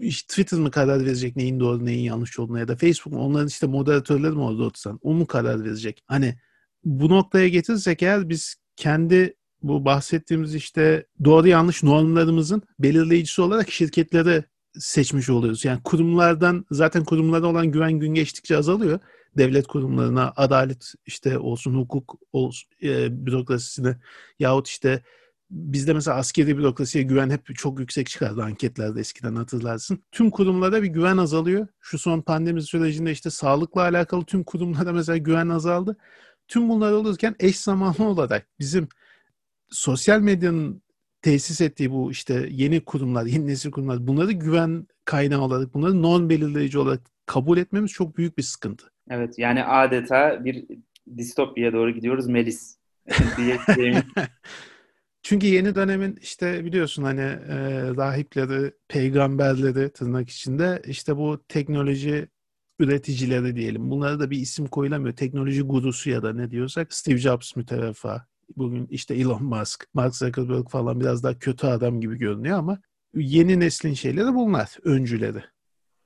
işte 0.00 0.26
Twitter 0.26 0.58
mı 0.58 0.70
karar 0.70 1.00
verecek 1.00 1.36
neyin 1.36 1.60
doğru 1.60 1.84
neyin 1.84 2.04
yanlış 2.04 2.38
olduğuna 2.38 2.58
ya 2.58 2.68
da 2.68 2.76
Facebook 2.76 3.12
mu 3.12 3.20
onların 3.20 3.48
işte 3.48 3.66
moderatörleri 3.66 4.32
mi 4.32 4.40
orada 4.40 4.62
otursan 4.62 4.98
o 5.02 5.14
mu 5.14 5.26
karar 5.26 5.64
verecek? 5.64 6.02
Hani 6.06 6.38
bu 6.84 7.08
noktaya 7.08 7.48
getirirsek 7.48 8.02
eğer 8.02 8.28
biz 8.28 8.56
kendi 8.76 9.34
bu 9.62 9.84
bahsettiğimiz 9.84 10.54
işte 10.54 11.06
doğru 11.24 11.48
yanlış 11.48 11.82
normlarımızın 11.82 12.62
belirleyicisi 12.78 13.42
olarak 13.42 13.70
şirketleri 13.70 14.44
seçmiş 14.78 15.30
oluyoruz. 15.30 15.64
Yani 15.64 15.80
kurumlardan 15.84 16.66
zaten 16.70 17.04
kurumlara 17.04 17.46
olan 17.46 17.66
güven 17.66 17.92
gün 17.92 18.14
geçtikçe 18.14 18.56
azalıyor. 18.56 18.98
Devlet 19.38 19.66
kurumlarına, 19.66 20.32
adalet 20.36 20.94
işte 21.06 21.38
olsun, 21.38 21.74
hukuk 21.74 22.14
olsun, 22.32 22.70
e, 22.82 23.26
bürokrasisine 23.26 23.96
yahut 24.38 24.68
işte 24.68 25.02
bizde 25.50 25.92
mesela 25.92 26.16
askeri 26.16 26.58
bürokrasiye 26.58 27.04
güven 27.04 27.30
hep 27.30 27.54
çok 27.54 27.80
yüksek 27.80 28.06
çıkardı 28.06 28.42
anketlerde 28.42 29.00
eskiden 29.00 29.34
hatırlarsın. 29.34 30.04
Tüm 30.12 30.30
kurumlara 30.30 30.82
bir 30.82 30.88
güven 30.88 31.16
azalıyor. 31.16 31.66
Şu 31.80 31.98
son 31.98 32.20
pandemi 32.20 32.62
sürecinde 32.62 33.12
işte 33.12 33.30
sağlıkla 33.30 33.80
alakalı 33.80 34.24
tüm 34.24 34.44
kurumlara 34.44 34.92
mesela 34.92 35.16
güven 35.16 35.48
azaldı. 35.48 35.96
Tüm 36.48 36.68
bunlar 36.68 36.92
olurken 36.92 37.34
eş 37.40 37.58
zamanlı 37.58 38.04
olarak 38.04 38.46
bizim 38.58 38.88
sosyal 39.70 40.20
medyanın 40.20 40.82
tesis 41.22 41.60
ettiği 41.60 41.90
bu 41.90 42.10
işte 42.10 42.48
yeni 42.50 42.84
kurumlar, 42.84 43.26
yeni 43.26 43.46
nesil 43.46 43.70
kurumlar 43.70 44.06
bunları 44.06 44.32
güven 44.32 44.86
kaynağı 45.04 45.40
olarak, 45.40 45.74
bunları 45.74 46.02
non 46.02 46.30
belirleyici 46.30 46.78
olarak 46.78 47.00
kabul 47.26 47.58
etmemiz 47.58 47.90
çok 47.90 48.16
büyük 48.16 48.38
bir 48.38 48.42
sıkıntı. 48.42 48.86
Evet 49.10 49.38
yani 49.38 49.64
adeta 49.64 50.44
bir 50.44 50.66
distopyaya 51.16 51.72
doğru 51.72 51.90
gidiyoruz 51.90 52.26
Melis 52.26 52.76
Çünkü 55.22 55.46
yeni 55.46 55.74
dönemin 55.74 56.18
işte 56.22 56.64
biliyorsun 56.64 57.02
hani 57.02 57.20
e, 57.20 57.56
rahipleri, 57.96 58.72
peygamberleri 58.88 59.92
tırnak 59.92 60.30
içinde 60.30 60.82
işte 60.86 61.16
bu 61.16 61.44
teknoloji 61.48 62.28
üreticileri 62.78 63.56
diyelim. 63.56 63.90
Bunlara 63.90 64.20
da 64.20 64.30
bir 64.30 64.38
isim 64.38 64.66
koyulamıyor. 64.66 65.16
Teknoloji 65.16 65.62
gurusu 65.62 66.10
ya 66.10 66.22
da 66.22 66.32
ne 66.32 66.50
diyorsak 66.50 66.94
Steve 66.94 67.18
Jobs 67.18 67.56
mütevefa. 67.56 68.26
Bugün 68.56 68.86
işte 68.90 69.14
Elon 69.14 69.44
Musk, 69.44 69.86
Mark 69.94 70.16
Zuckerberg 70.16 70.68
falan 70.68 71.00
biraz 71.00 71.22
daha 71.22 71.38
kötü 71.38 71.66
adam 71.66 72.00
gibi 72.00 72.18
görünüyor 72.18 72.58
ama 72.58 72.78
yeni 73.14 73.60
neslin 73.60 73.94
şeyleri 73.94 74.34
bunlar, 74.34 74.76
öncüleri. 74.84 75.42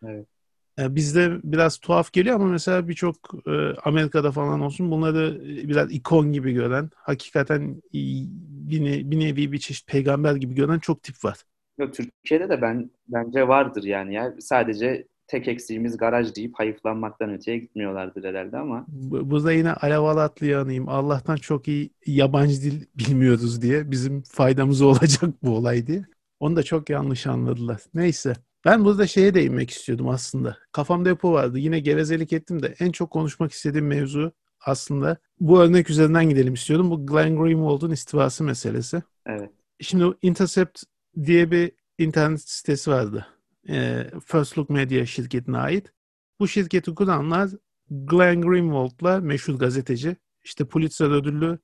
Evet. 0.04 0.33
Yani 0.78 0.96
bizde 0.96 1.38
biraz 1.44 1.78
tuhaf 1.78 2.12
geliyor 2.12 2.36
ama 2.36 2.46
mesela 2.46 2.88
birçok 2.88 3.16
e, 3.46 3.50
Amerika'da 3.84 4.32
falan 4.32 4.60
olsun 4.60 4.90
bunları 4.90 5.40
biraz 5.68 5.92
ikon 5.92 6.32
gibi 6.32 6.52
gören, 6.52 6.90
hakikaten 6.96 7.82
bir, 7.92 8.84
ne, 8.84 9.10
bir 9.10 9.20
nevi 9.20 9.52
bir 9.52 9.58
çeşit 9.58 9.86
peygamber 9.86 10.34
gibi 10.34 10.54
gören 10.54 10.78
çok 10.78 11.02
tip 11.02 11.24
var. 11.24 11.38
Yok, 11.78 11.94
Türkiye'de 11.94 12.48
de 12.48 12.62
ben 12.62 12.90
bence 13.08 13.48
vardır 13.48 13.82
yani 13.84 14.14
ya. 14.14 14.34
Sadece 14.40 15.06
tek 15.26 15.48
eksiğimiz 15.48 15.96
garaj 15.96 16.34
deyip 16.36 16.54
hayıflanmaktan 16.54 17.32
öteye 17.32 17.58
gitmiyorlardır 17.58 18.24
herhalde 18.24 18.56
ama. 18.58 18.84
Burada 18.88 19.52
yine 19.52 19.72
alev 19.72 19.98
alatlı 20.00 20.46
yanayım. 20.46 20.88
Allah'tan 20.88 21.36
çok 21.36 21.68
iyi 21.68 21.90
yabancı 22.06 22.62
dil 22.62 22.86
bilmiyoruz 22.94 23.62
diye. 23.62 23.90
Bizim 23.90 24.22
faydamız 24.22 24.82
olacak 24.82 25.30
bu 25.42 25.56
olay 25.56 25.86
diye. 25.86 26.04
Onu 26.40 26.56
da 26.56 26.62
çok 26.62 26.90
yanlış 26.90 27.26
anladılar. 27.26 27.80
Neyse. 27.94 28.34
Ben 28.64 28.84
burada 28.84 29.06
şeye 29.06 29.34
değinmek 29.34 29.70
istiyordum 29.70 30.08
aslında. 30.08 30.58
Kafamda 30.72 31.16
o 31.22 31.32
vardı. 31.32 31.58
Yine 31.58 31.80
gevezelik 31.80 32.32
ettim 32.32 32.62
de 32.62 32.74
en 32.78 32.92
çok 32.92 33.10
konuşmak 33.10 33.52
istediğim 33.52 33.86
mevzu 33.86 34.32
aslında 34.60 35.16
bu 35.40 35.60
örnek 35.60 35.90
üzerinden 35.90 36.28
gidelim 36.28 36.54
istiyordum. 36.54 36.90
Bu 36.90 37.06
Glenn 37.06 37.36
Greenwald'un 37.36 37.90
istifası 37.90 38.44
meselesi. 38.44 39.02
Evet. 39.26 39.50
Şimdi 39.80 40.04
o 40.04 40.14
Intercept 40.22 40.82
diye 41.24 41.50
bir 41.50 41.72
internet 41.98 42.48
sitesi 42.48 42.90
vardı. 42.90 43.26
Ee, 43.68 44.10
First 44.24 44.58
Look 44.58 44.70
Media 44.70 45.06
şirketine 45.06 45.58
ait. 45.58 45.92
Bu 46.40 46.48
şirketi 46.48 46.94
kuranlar 46.94 47.50
Glenn 47.90 48.42
Greenwald'la 48.42 49.20
meşhur 49.20 49.58
gazeteci, 49.58 50.16
işte 50.44 50.64
Pulitzer 50.64 51.10
ödüllü 51.10 51.58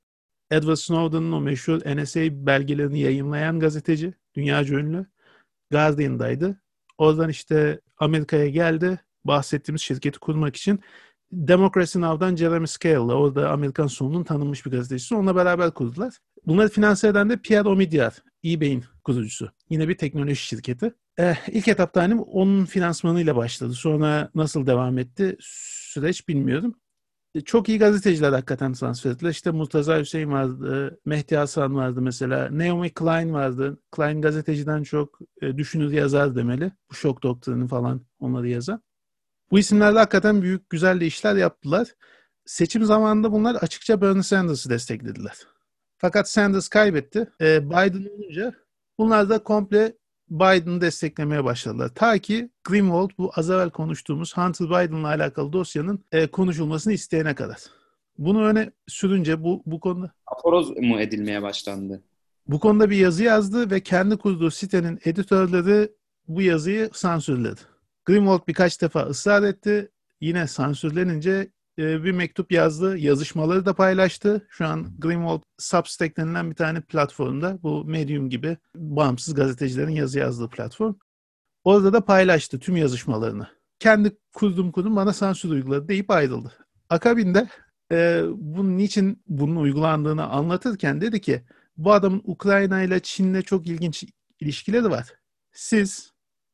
Edward 0.51 0.77
Snowden'ın 0.77 1.33
o 1.33 1.41
meşhur 1.41 1.81
NSA 1.97 2.21
belgelerini 2.47 3.01
yayınlayan 3.01 3.61
gazeteci, 3.61 4.15
dünyaca 4.35 4.79
ünlü. 4.79 5.07
Guardian'daydı. 5.71 6.61
Oradan 7.01 7.29
işte 7.29 7.81
Amerika'ya 7.99 8.49
geldi. 8.49 9.01
Bahsettiğimiz 9.25 9.83
şirketi 9.83 10.19
kurmak 10.19 10.57
için. 10.57 10.81
Democracy 11.33 11.99
Now'dan 11.99 12.37
Jeremy 12.37 12.67
Scale'la 12.67 13.15
orada 13.15 13.51
Amerikan 13.51 13.87
solunun 13.87 14.25
tanınmış 14.25 14.67
bir 14.67 14.71
gazetecisi. 14.71 15.15
Onunla 15.15 15.37
beraber 15.37 15.71
kurdular. 15.71 16.15
Bunları 16.47 16.69
finanse 16.69 17.09
eden 17.09 17.31
de 17.31 17.37
Pierre 17.37 17.69
Omidyar, 17.69 18.15
eBay'in 18.45 18.85
kurucusu. 19.05 19.51
Yine 19.71 19.89
bir 19.89 19.99
teknoloji 19.99 20.37
şirketi. 20.37 20.95
Ee, 21.21 21.37
ilk 21.49 21.69
etapta 21.69 22.03
hani 22.03 22.21
onun 22.21 22.65
finansmanıyla 22.65 23.37
başladı. 23.37 23.73
Sonra 23.73 24.31
nasıl 24.35 24.67
devam 24.67 24.99
etti 24.99 25.37
süreç 25.41 26.29
bilmiyorum. 26.29 26.75
E, 27.35 27.41
çok 27.41 27.69
iyi 27.69 27.79
gazeteciler 27.79 28.33
hakikaten 28.33 28.73
transfer 28.73 29.11
ettiler. 29.11 29.31
İşte 29.31 29.51
Murtaza 29.51 29.99
Hüseyin 29.99 30.33
vardı, 30.33 30.99
Mehdi 31.05 31.37
Hasan 31.37 31.75
vardı 31.75 32.03
mesela. 32.03 32.49
Naomi 32.59 32.91
Klein 32.95 33.33
vardı. 33.33 33.79
Klein 33.93 34.23
gazeteciden 34.23 34.83
çok 34.83 35.19
e, 35.43 35.57
düşünür 35.59 35.93
yazar 35.93 36.37
demeli. 36.37 36.73
Bu 36.91 36.95
şok 36.95 37.23
doktrini 37.23 37.69
falan 37.69 38.01
onları 38.21 38.49
yazan. 38.49 38.83
Bu 39.51 39.59
isimlerle 39.59 39.99
hakikaten 39.99 40.43
büyük 40.43 40.71
güzel 40.71 41.01
de 41.01 41.07
işler 41.07 41.37
yaptılar. 41.37 41.89
Seçim 42.45 42.85
zamanında 42.85 43.33
bunlar 43.33 43.55
açıkça 43.55 44.01
Bernie 44.01 44.23
Sanders'ı 44.23 44.71
desteklediler. 44.71 45.37
Fakat 45.99 46.31
Sanders 46.31 46.69
kaybetti. 46.69 47.31
E, 47.41 47.71
Biden 47.71 48.11
olunca 48.11 48.55
bunlar 48.99 49.29
da 49.29 49.39
komple 49.39 49.93
Biden'ı 50.31 50.81
desteklemeye 50.81 51.45
başladılar. 51.45 51.89
Ta 51.95 52.19
ki 52.19 52.51
Greenwald 52.65 53.11
bu 53.19 53.31
az 53.35 53.51
evvel 53.51 53.71
konuştuğumuz 53.71 54.37
Hunter 54.37 54.69
Biden'la 54.69 55.09
alakalı 55.09 55.53
dosyanın 55.53 56.05
e, 56.13 56.27
konuşulmasını 56.27 56.93
isteyene 56.93 57.35
kadar. 57.35 57.59
Bunu 58.19 58.45
öne 58.45 58.71
sürünce 58.89 59.45
bu, 59.45 59.63
bu 59.67 59.81
konuda... 59.81 60.13
Aforoz 60.27 60.71
mu 60.71 61.01
edilmeye 61.01 61.43
başlandı? 61.43 62.03
Bu 62.47 62.61
konuda 62.61 62.91
bir 62.91 62.97
yazı 62.97 63.25
yazdı 63.25 63.71
ve 63.71 63.81
kendi 63.81 64.17
kurduğu 64.17 64.51
sitenin 64.51 65.01
editörleri 65.05 65.93
bu 66.29 66.43
yazıyı 66.43 66.91
sansürledi. 66.93 67.61
Greenwald 68.05 68.41
birkaç 68.49 68.83
defa 68.83 69.01
ısrar 69.01 69.43
etti. 69.43 69.91
Yine 70.21 70.47
sansürlenince 70.47 71.51
e, 71.81 72.05
bir 72.05 72.13
mektup 72.13 72.53
yazdı. 72.53 72.99
Yazışmaları 72.99 73.67
da 73.67 73.75
paylaştı. 73.75 74.47
Şu 74.51 74.67
an 74.67 74.87
Greenwald 74.99 75.43
Substack 75.59 76.17
denilen 76.17 76.51
bir 76.51 76.57
tane 76.57 76.81
platformda 76.81 77.59
bu 77.63 77.85
Medium 77.85 78.31
gibi 78.31 78.57
bağımsız 78.77 79.35
gazetecilerin 79.35 79.93
yazı 79.93 80.19
yazdığı 80.19 80.49
platform. 80.49 80.95
Orada 81.65 81.93
da 81.93 82.05
paylaştı 82.05 82.59
tüm 82.59 82.77
yazışmalarını. 82.77 83.49
Kendi 83.79 84.17
kurdum 84.35 84.73
kurdum 84.73 84.97
bana 84.97 85.13
sansür 85.13 85.51
uyguladı 85.51 85.89
deyip 85.89 86.11
ayrıldı. 86.11 86.53
Akabinde 86.89 87.49
e, 87.93 88.23
bunun 88.35 88.79
niçin 88.79 89.23
bunun 89.27 89.57
uygulandığını 89.57 90.27
anlatırken 90.27 91.01
dedi 91.01 91.21
ki 91.21 91.45
bu 91.77 91.93
adamın 91.93 92.23
Ukrayna 92.25 92.83
ile 92.83 93.01
Çin'le 93.01 93.43
çok 93.43 93.67
ilginç 93.67 94.05
ilişkileri 94.41 94.91
var. 94.91 95.09
Siz 95.53 96.13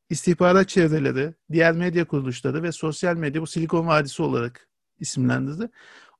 istihbarat 0.09 0.69
çevreleri, 0.69 1.33
diğer 1.51 1.73
medya 1.73 2.07
kuruluşları 2.07 2.63
ve 2.63 2.71
sosyal 2.71 3.15
medya 3.15 3.41
bu 3.41 3.47
Silikon 3.47 3.87
Vadisi 3.87 4.23
olarak 4.23 4.67
isimlendirdi. 4.99 5.69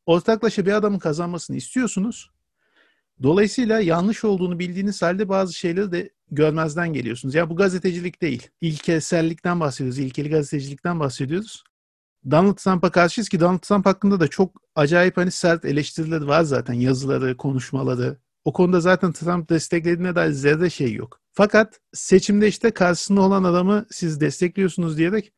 Ortaklaşa 0.06 0.66
bir 0.66 0.74
adamın 0.74 1.00
kazanmasını 1.00 1.58
istiyorsunuz. 1.58 2.32
Dolayısıyla 3.24 3.80
yanlış 3.80 4.24
olduğunu 4.24 4.60
bildiğiniz 4.60 5.02
halde 5.02 5.30
bazı 5.30 5.54
şeyleri 5.54 5.92
de 5.92 6.10
görmezden 6.32 6.94
geliyorsunuz. 6.94 7.36
Ya 7.36 7.50
bu 7.50 7.56
gazetecilik 7.56 8.22
değil. 8.22 8.48
İlkesellikten 8.62 9.60
bahsediyoruz. 9.60 10.00
İlkeli 10.00 10.30
gazetecilikten 10.30 11.00
bahsediyoruz. 11.00 11.64
Donald 12.32 12.56
Trump'a 12.56 12.92
karşıyız 12.92 13.30
ki 13.30 13.40
Donald 13.40 13.60
Trump 13.60 13.86
hakkında 13.86 14.20
da 14.20 14.28
çok 14.28 14.62
acayip 14.76 15.18
hani 15.18 15.32
sert 15.32 15.66
eleştirileri 15.66 16.28
var 16.28 16.44
zaten. 16.44 16.74
Yazıları, 16.74 17.38
konuşmaları. 17.38 18.18
O 18.46 18.54
konuda 18.54 18.80
zaten 18.80 19.12
Trump 19.12 19.50
desteklediğine 19.50 20.16
dair 20.16 20.32
zerre 20.32 20.70
şey 20.70 20.94
yok. 20.94 21.22
Fakat 21.32 21.80
seçimde 21.94 22.48
işte 22.48 22.72
karşısında 22.72 23.22
olan 23.22 23.44
adamı 23.44 23.86
siz 23.92 24.22
destekliyorsunuz 24.22 24.98
diyerek 24.98 25.34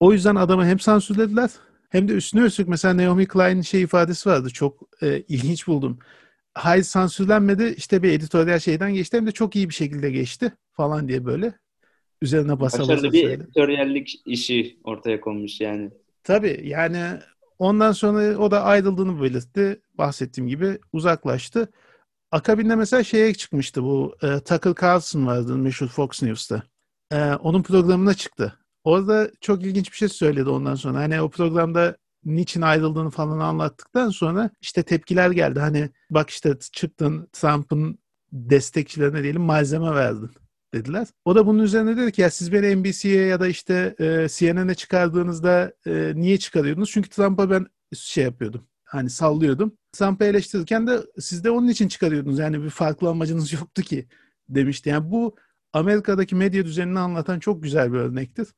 o 0.00 0.12
yüzden 0.12 0.34
adamı 0.34 0.66
hem 0.66 0.80
sansürlediler 0.80 1.50
hem 1.94 2.08
de 2.08 2.12
üstüne 2.12 2.42
üstlük 2.44 2.68
mesela 2.68 2.96
Naomi 2.96 3.26
Klein'in 3.28 3.62
şey 3.62 3.82
ifadesi 3.82 4.28
vardı. 4.28 4.50
Çok 4.50 4.88
e, 5.02 5.20
ilginç 5.20 5.66
buldum. 5.66 5.98
Hayır 6.54 6.82
sansürlenmedi 6.82 7.74
işte 7.76 8.02
bir 8.02 8.12
editoryal 8.12 8.58
şeyden 8.58 8.94
geçti 8.94 9.16
hem 9.16 9.26
de 9.26 9.32
çok 9.32 9.56
iyi 9.56 9.68
bir 9.68 9.74
şekilde 9.74 10.10
geçti 10.10 10.52
falan 10.72 11.08
diye 11.08 11.24
böyle 11.24 11.54
üzerine 12.22 12.60
basa 12.60 12.78
Başarılı 12.78 13.02
basa 13.02 13.12
bir 13.12 13.22
söyledi. 13.22 13.42
editoryallik 13.42 14.22
işi 14.26 14.78
ortaya 14.84 15.20
konmuş 15.20 15.60
yani. 15.60 15.90
Tabii 16.24 16.60
yani 16.64 17.02
ondan 17.58 17.92
sonra 17.92 18.38
o 18.38 18.50
da 18.50 18.62
ayrıldığını 18.62 19.22
belirtti. 19.22 19.80
Bahsettiğim 19.98 20.48
gibi 20.48 20.78
uzaklaştı. 20.92 21.68
Akabinde 22.30 22.76
mesela 22.76 23.04
şeye 23.04 23.34
çıkmıştı 23.34 23.82
bu 23.82 24.16
e, 24.22 24.40
Tucker 24.40 24.74
Carlson 24.82 25.26
vardı 25.26 25.56
meşhur 25.56 25.88
Fox 25.88 26.22
News'ta. 26.22 26.62
E, 27.12 27.34
onun 27.34 27.62
programına 27.62 28.14
çıktı. 28.14 28.58
Orada 28.84 29.30
çok 29.40 29.62
ilginç 29.62 29.92
bir 29.92 29.96
şey 29.96 30.08
söyledi 30.08 30.48
ondan 30.48 30.74
sonra. 30.74 30.98
Hani 30.98 31.22
o 31.22 31.30
programda 31.30 31.96
niçin 32.24 32.62
ayrıldığını 32.62 33.10
falan 33.10 33.38
anlattıktan 33.38 34.10
sonra 34.10 34.50
işte 34.60 34.82
tepkiler 34.82 35.30
geldi. 35.30 35.60
Hani 35.60 35.90
bak 36.10 36.30
işte 36.30 36.58
çıktın 36.72 37.28
Trump'ın 37.32 37.98
destekçilerine 38.32 39.22
diyelim 39.22 39.42
malzeme 39.42 39.94
verdin 39.94 40.30
dediler. 40.74 41.06
O 41.24 41.34
da 41.34 41.46
bunun 41.46 41.62
üzerine 41.62 41.96
dedi 41.96 42.12
ki 42.12 42.22
ya 42.22 42.30
siz 42.30 42.52
beni 42.52 42.76
NBC'ye 42.76 43.26
ya 43.26 43.40
da 43.40 43.46
işte 43.46 43.94
e, 43.98 44.26
CNN'e 44.28 44.74
çıkardığınızda 44.74 45.72
e, 45.86 46.12
niye 46.16 46.38
çıkarıyordunuz? 46.38 46.90
Çünkü 46.90 47.08
Trump'a 47.08 47.50
ben 47.50 47.66
şey 47.94 48.24
yapıyordum. 48.24 48.66
Hani 48.84 49.10
sallıyordum. 49.10 49.76
Trump'ı 49.92 50.24
eleştirirken 50.24 50.86
de 50.86 51.00
siz 51.18 51.44
de 51.44 51.50
onun 51.50 51.68
için 51.68 51.88
çıkarıyordunuz. 51.88 52.38
Yani 52.38 52.62
bir 52.62 52.70
farklı 52.70 53.08
amacınız 53.08 53.52
yoktu 53.60 53.82
ki 53.82 54.08
demişti. 54.48 54.88
Yani 54.88 55.10
bu 55.10 55.36
Amerika'daki 55.74 56.34
medya 56.34 56.64
düzenini 56.64 56.98
anlatan 56.98 57.38
çok 57.38 57.62
güzel 57.62 57.92
bir 57.92 57.98
örnektir. 57.98 58.48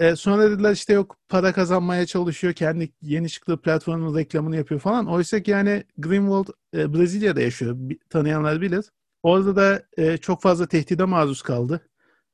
E, 0.00 0.16
sonra 0.16 0.50
dediler 0.50 0.72
işte 0.72 0.92
yok 0.92 1.16
para 1.28 1.52
kazanmaya 1.52 2.06
çalışıyor. 2.06 2.52
Kendi 2.52 2.92
yeni 3.02 3.30
çıktığı 3.30 3.56
platformun 3.62 4.16
reklamını 4.16 4.56
yapıyor 4.56 4.80
falan. 4.80 5.06
Oysa 5.06 5.42
ki 5.42 5.50
yani 5.50 5.84
Greenwald 5.98 6.48
e, 6.74 6.94
Brezilya'da 6.94 7.40
yaşıyor. 7.40 7.74
Bi- 7.78 7.98
Tanıyanlar 8.10 8.60
bilir. 8.60 8.84
Orada 9.22 9.56
da 9.56 9.82
e, 9.96 10.16
çok 10.16 10.42
fazla 10.42 10.66
tehdide 10.66 11.04
maruz 11.04 11.42
kaldı. 11.42 11.80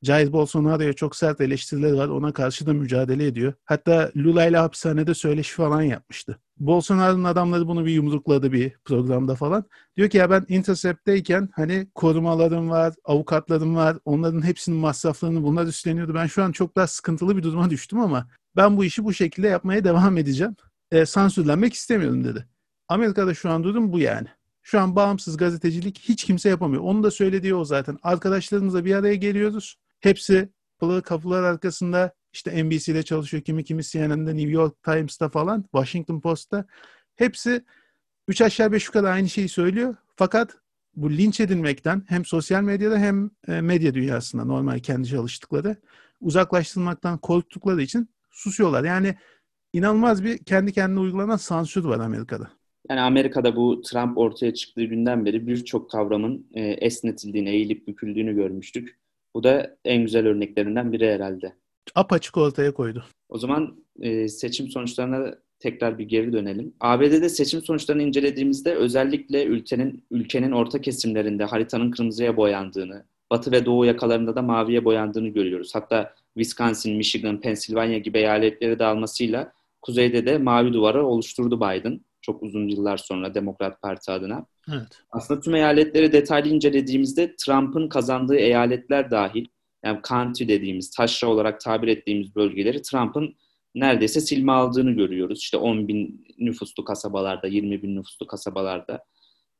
Jair 0.03 0.33
Bolsonaro'ya 0.33 0.93
çok 0.93 1.17
sert 1.17 1.41
eleştirileri 1.41 1.97
var. 1.97 2.09
Ona 2.09 2.33
karşı 2.33 2.67
da 2.67 2.73
mücadele 2.73 3.27
ediyor. 3.27 3.53
Hatta 3.65 4.13
Lula 4.17 4.47
ile 4.47 4.57
hapishanede 4.57 5.15
söyleşi 5.15 5.55
falan 5.55 5.83
yapmıştı. 5.83 6.39
Bolsonaro'nun 6.61 7.25
adamları 7.25 7.69
bunu 7.69 7.87
bir 7.87 7.93
yumrukladı 7.93 8.53
bir 8.53 8.73
programda 8.85 9.35
falan. 9.35 9.65
Diyor 9.97 10.11
ki 10.11 10.19
ya 10.19 10.31
ben 10.31 10.45
Intercept'teyken 10.49 11.49
hani 11.53 11.89
korumalarım 11.95 12.71
var, 12.71 12.95
avukatlarım 13.05 13.77
var. 13.77 13.97
Onların 14.05 14.45
hepsinin 14.45 14.79
masraflarını 14.79 15.43
bunlar 15.43 15.67
üstleniyordu. 15.67 16.15
Ben 16.15 16.27
şu 16.27 16.43
an 16.43 16.53
çok 16.53 16.77
daha 16.77 16.87
sıkıntılı 16.87 17.37
bir 17.37 17.43
duruma 17.43 17.71
düştüm 17.71 18.01
ama 18.01 18.29
ben 18.57 18.77
bu 18.77 18.85
işi 18.85 19.05
bu 19.05 19.13
şekilde 19.15 19.49
yapmaya 19.49 19.85
devam 19.85 20.19
edeceğim. 20.19 20.57
E, 20.91 21.07
sansürlenmek 21.07 21.75
istemiyorum 21.75 22.25
dedi. 22.25 22.47
Amerika'da 22.89 23.35
şu 23.35 23.51
an 23.51 23.65
durum 23.65 23.93
bu 23.93 23.99
yani. 23.99 24.29
Şu 24.63 24.81
an 24.81 24.97
bağımsız 24.97 25.37
gazetecilik 25.37 25.99
hiç 25.99 26.25
kimse 26.25 26.49
yapamıyor. 26.49 26.83
Onu 26.83 27.03
da 27.03 27.11
söylediği 27.11 27.55
o 27.55 27.65
zaten. 27.65 27.99
Arkadaşlarımızla 28.03 28.85
bir 28.85 28.95
araya 28.95 29.15
geliyoruz. 29.15 29.77
Hepsi 30.01 30.49
kapılar, 31.05 31.43
arkasında 31.43 32.13
işte 32.39 32.65
NBC'de 32.65 33.03
çalışıyor. 33.03 33.43
Kimi 33.43 33.65
kimi 33.65 33.83
CNN'de, 33.83 34.37
New 34.37 34.51
York 34.51 34.83
Times'ta 34.83 35.29
falan, 35.29 35.63
Washington 35.63 36.21
Post'ta. 36.21 36.65
Hepsi 37.17 37.65
üç 38.29 38.41
aşağı 38.43 38.73
beş 38.73 38.87
yukarı 38.87 39.09
aynı 39.09 39.29
şeyi 39.29 39.49
söylüyor. 39.49 39.97
Fakat 40.17 40.57
bu 40.97 41.11
linç 41.11 41.41
edilmekten 41.41 42.03
hem 42.09 42.25
sosyal 42.25 42.63
medyada 42.63 42.99
hem 42.99 43.31
e, 43.49 43.61
medya 43.61 43.95
dünyasında 43.95 44.45
normal 44.45 44.79
kendi 44.79 45.09
çalıştıkları 45.09 45.77
uzaklaştırmaktan 46.21 47.19
korktukları 47.19 47.83
için 47.83 48.09
susuyorlar. 48.31 48.85
Yani 48.85 49.15
inanılmaz 49.73 50.25
bir 50.25 50.39
kendi 50.39 50.73
kendine 50.73 51.01
uygulanan 51.01 51.37
sansür 51.37 51.85
var 51.85 52.01
Amerika'da. 52.01 52.51
Yani 52.91 53.01
Amerika'da 53.01 53.57
bu 53.57 53.83
Trump 53.83 54.19
ortaya 54.19 54.55
çıktığı 54.55 54.85
günden 54.85 55.25
beri 55.25 55.47
birçok 55.47 55.91
kavramın 55.91 56.47
e, 56.55 56.61
esnetildiğini, 56.63 57.49
eğilip 57.51 57.89
büküldüğünü 57.89 58.35
görmüştük. 58.35 58.99
Bu 59.35 59.45
da 59.45 59.77
en 59.85 60.03
güzel 60.03 60.27
örneklerinden 60.27 60.93
biri 60.93 61.13
herhalde. 61.13 61.55
Apaçık 61.95 62.37
ortaya 62.37 62.75
koydu. 62.75 63.05
O 63.29 63.39
zaman 63.39 63.85
e, 64.01 64.29
seçim 64.29 64.69
sonuçlarına 64.69 65.35
tekrar 65.59 65.99
bir 65.99 66.05
geri 66.05 66.33
dönelim. 66.33 66.75
ABD'de 66.81 67.29
seçim 67.29 67.63
sonuçlarını 67.63 68.03
incelediğimizde 68.03 68.75
özellikle 68.75 69.45
ülkenin 69.45 70.05
ülkenin 70.11 70.53
orta 70.53 70.81
kesimlerinde 70.81 71.45
haritanın 71.45 71.91
kırmızıya 71.91 72.37
boyandığını, 72.37 73.05
batı 73.31 73.53
ve 73.53 73.65
doğu 73.65 73.85
yakalarında 73.85 74.37
da 74.37 74.43
maviye 74.43 74.85
boyandığını 74.85 75.29
görüyoruz. 75.29 75.75
Hatta 75.75 76.15
Wisconsin, 76.35 76.97
Michigan, 76.97 77.41
Pennsylvania 77.41 77.99
gibi 77.99 78.19
eyaletleri 78.19 78.79
de 78.79 78.85
almasıyla 78.85 79.53
kuzeyde 79.83 80.27
de 80.27 80.39
mavi 80.39 80.73
duvarı 80.73 81.07
oluşturdu 81.07 81.57
Biden 81.57 82.01
çok 82.21 82.43
uzun 82.43 82.69
yıllar 82.69 82.97
sonra 82.97 83.35
Demokrat 83.35 83.83
Parti 83.83 84.11
adına. 84.11 84.47
Evet. 84.73 85.03
Aslında 85.11 85.41
tüm 85.41 85.55
eyaletleri 85.55 86.13
detaylı 86.13 86.49
incelediğimizde 86.49 87.35
Trump'ın 87.37 87.89
kazandığı 87.89 88.37
eyaletler 88.37 89.11
dahil, 89.11 89.47
yani 89.85 90.01
county 90.09 90.49
dediğimiz, 90.49 90.91
taşra 90.91 91.29
olarak 91.29 91.61
tabir 91.61 91.89
ettiğimiz 91.89 92.37
bölgeleri 92.37 92.83
Trump'ın 92.83 93.35
neredeyse 93.75 94.21
silme 94.21 94.53
aldığını 94.53 94.91
görüyoruz. 94.91 95.39
İşte 95.39 95.57
10 95.57 95.89
bin 95.89 96.27
nüfuslu 96.39 96.85
kasabalarda, 96.85 97.47
20 97.47 97.83
bin 97.83 97.97
nüfuslu 97.97 98.27
kasabalarda. 98.27 99.05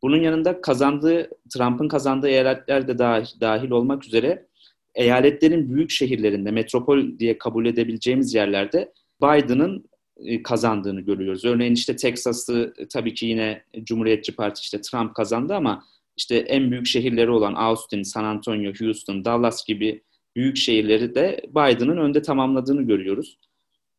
Bunun 0.03 0.23
yanında 0.23 0.61
kazandığı, 0.61 1.31
Trump'ın 1.55 1.89
kazandığı 1.89 2.29
eyaletler 2.29 2.89
de 2.89 2.99
dahil, 2.99 3.41
dahil 3.41 3.71
olmak 3.71 4.05
üzere 4.05 4.47
eyaletlerin 4.95 5.75
büyük 5.75 5.91
şehirlerinde, 5.91 6.51
metropol 6.51 7.19
diye 7.19 7.39
kabul 7.39 7.67
edebileceğimiz 7.67 8.35
yerlerde 8.35 8.93
Biden'ın 9.23 9.89
e, 10.25 10.43
kazandığını 10.43 11.01
görüyoruz. 11.01 11.45
Örneğin 11.45 11.75
işte 11.75 11.97
Texas'ı 11.97 12.75
tabii 12.93 13.15
ki 13.15 13.27
yine 13.27 13.63
Cumhuriyetçi 13.83 14.37
Parti 14.37 14.61
işte 14.61 14.81
Trump 14.81 15.15
kazandı 15.15 15.55
ama 15.55 15.85
işte 16.17 16.37
en 16.37 16.71
büyük 16.71 16.87
şehirleri 16.87 17.31
olan 17.31 17.55
Austin, 17.55 18.03
San 18.03 18.25
Antonio, 18.25 18.73
Houston, 18.81 19.25
Dallas 19.25 19.65
gibi 19.67 20.03
büyük 20.39 20.57
şehirleri 20.57 21.15
de 21.15 21.41
Biden'ın 21.49 21.97
önde 21.97 22.23
tamamladığını 22.23 22.83
görüyoruz. 22.83 23.39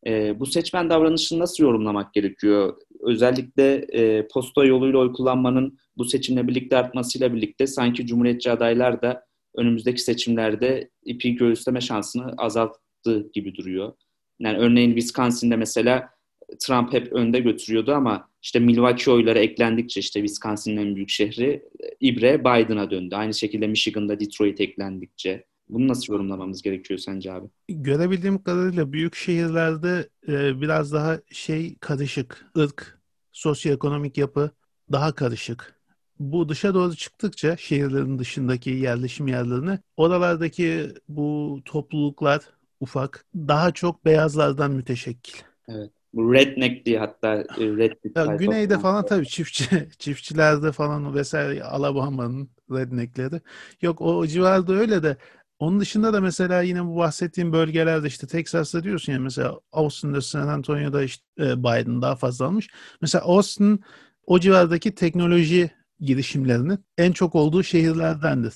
E, 0.06 0.40
bu 0.40 0.46
seçmen 0.46 0.90
davranışını 0.90 1.38
nasıl 1.38 1.64
yorumlamak 1.64 2.14
gerekiyor? 2.14 2.76
Özellikle 3.00 3.74
e, 3.74 4.28
posta 4.28 4.64
yoluyla 4.64 4.98
oy 4.98 5.12
kullanmanın 5.12 5.78
bu 5.96 6.04
seçimle 6.04 6.48
birlikte 6.48 6.76
artmasıyla 6.76 7.34
birlikte 7.34 7.66
sanki 7.66 8.06
Cumhuriyetçi 8.06 8.50
adaylar 8.50 9.02
da 9.02 9.24
önümüzdeki 9.56 10.00
seçimlerde 10.00 10.90
ipi 11.04 11.34
göğüsleme 11.34 11.80
şansını 11.80 12.34
azalttı 12.38 13.30
gibi 13.32 13.54
duruyor. 13.54 13.92
Yani 14.38 14.58
örneğin 14.58 14.90
Wisconsin'de 14.90 15.56
mesela 15.56 16.10
Trump 16.58 16.92
hep 16.92 17.12
önde 17.12 17.40
götürüyordu 17.40 17.92
ama 17.92 18.30
işte 18.42 18.58
Milwaukee 18.58 19.12
oyları 19.12 19.38
eklendikçe 19.38 20.00
işte 20.00 20.20
Wisconsin'in 20.20 20.76
en 20.76 20.96
büyük 20.96 21.08
şehri 21.10 21.62
İbre 22.00 22.40
Biden'a 22.40 22.90
döndü. 22.90 23.14
Aynı 23.14 23.34
şekilde 23.34 23.66
Michigan'da 23.66 24.20
Detroit 24.20 24.60
eklendikçe. 24.60 25.49
Bunu 25.72 25.88
nasıl 25.88 26.12
yorumlamamız 26.12 26.62
gerekiyor 26.62 26.98
sence 26.98 27.32
abi? 27.32 27.46
Görebildiğim 27.68 28.42
kadarıyla 28.42 28.92
büyük 28.92 29.14
şehirlerde 29.14 30.08
e, 30.28 30.60
biraz 30.60 30.92
daha 30.92 31.18
şey 31.30 31.78
karışık. 31.78 32.46
ırk, 32.58 32.98
sosyoekonomik 33.32 34.18
yapı 34.18 34.50
daha 34.92 35.14
karışık. 35.14 35.80
Bu 36.18 36.48
dışa 36.48 36.74
doğru 36.74 36.94
çıktıkça 36.94 37.56
şehirlerin 37.56 38.18
dışındaki 38.18 38.70
yerleşim 38.70 39.28
yerlerine 39.28 39.78
oralardaki 39.96 40.94
bu 41.08 41.60
topluluklar 41.64 42.42
ufak 42.80 43.24
daha 43.34 43.70
çok 43.72 44.04
beyazlardan 44.04 44.70
müteşekkil. 44.70 45.42
Evet. 45.68 45.90
Bu 46.14 46.34
redneck 46.34 46.86
diye 46.86 46.98
hatta 46.98 47.34
e, 47.34 47.44
redneck 47.60 48.16
ya 48.16 48.26
güneyde 48.26 48.78
falan 48.78 49.06
tabii 49.06 49.26
çiftçi 49.26 49.88
çiftçilerde 49.98 50.72
falan 50.72 51.14
vesaire 51.14 51.64
Alabama'nın 51.64 52.50
redneckleri. 52.70 53.40
Yok 53.82 54.00
o 54.00 54.26
civarda 54.26 54.72
öyle 54.72 55.02
de 55.02 55.16
onun 55.60 55.80
dışında 55.80 56.12
da 56.12 56.20
mesela 56.20 56.62
yine 56.62 56.86
bu 56.86 56.96
bahsettiğim 56.96 57.52
bölgelerde 57.52 58.06
işte 58.06 58.26
Texas'ta 58.26 58.84
diyorsun 58.84 59.12
ya 59.12 59.20
mesela 59.20 59.60
Austin'da 59.72 60.20
San 60.20 60.48
Antonio'da 60.48 61.02
işte 61.02 61.24
Biden 61.38 62.02
daha 62.02 62.16
fazla 62.16 62.46
almış. 62.46 62.68
Mesela 63.00 63.24
Austin 63.24 63.84
o 64.26 64.40
civardaki 64.40 64.94
teknoloji 64.94 65.70
girişimlerinin 66.00 66.84
en 66.98 67.12
çok 67.12 67.34
olduğu 67.34 67.62
şehirlerdendir. 67.62 68.54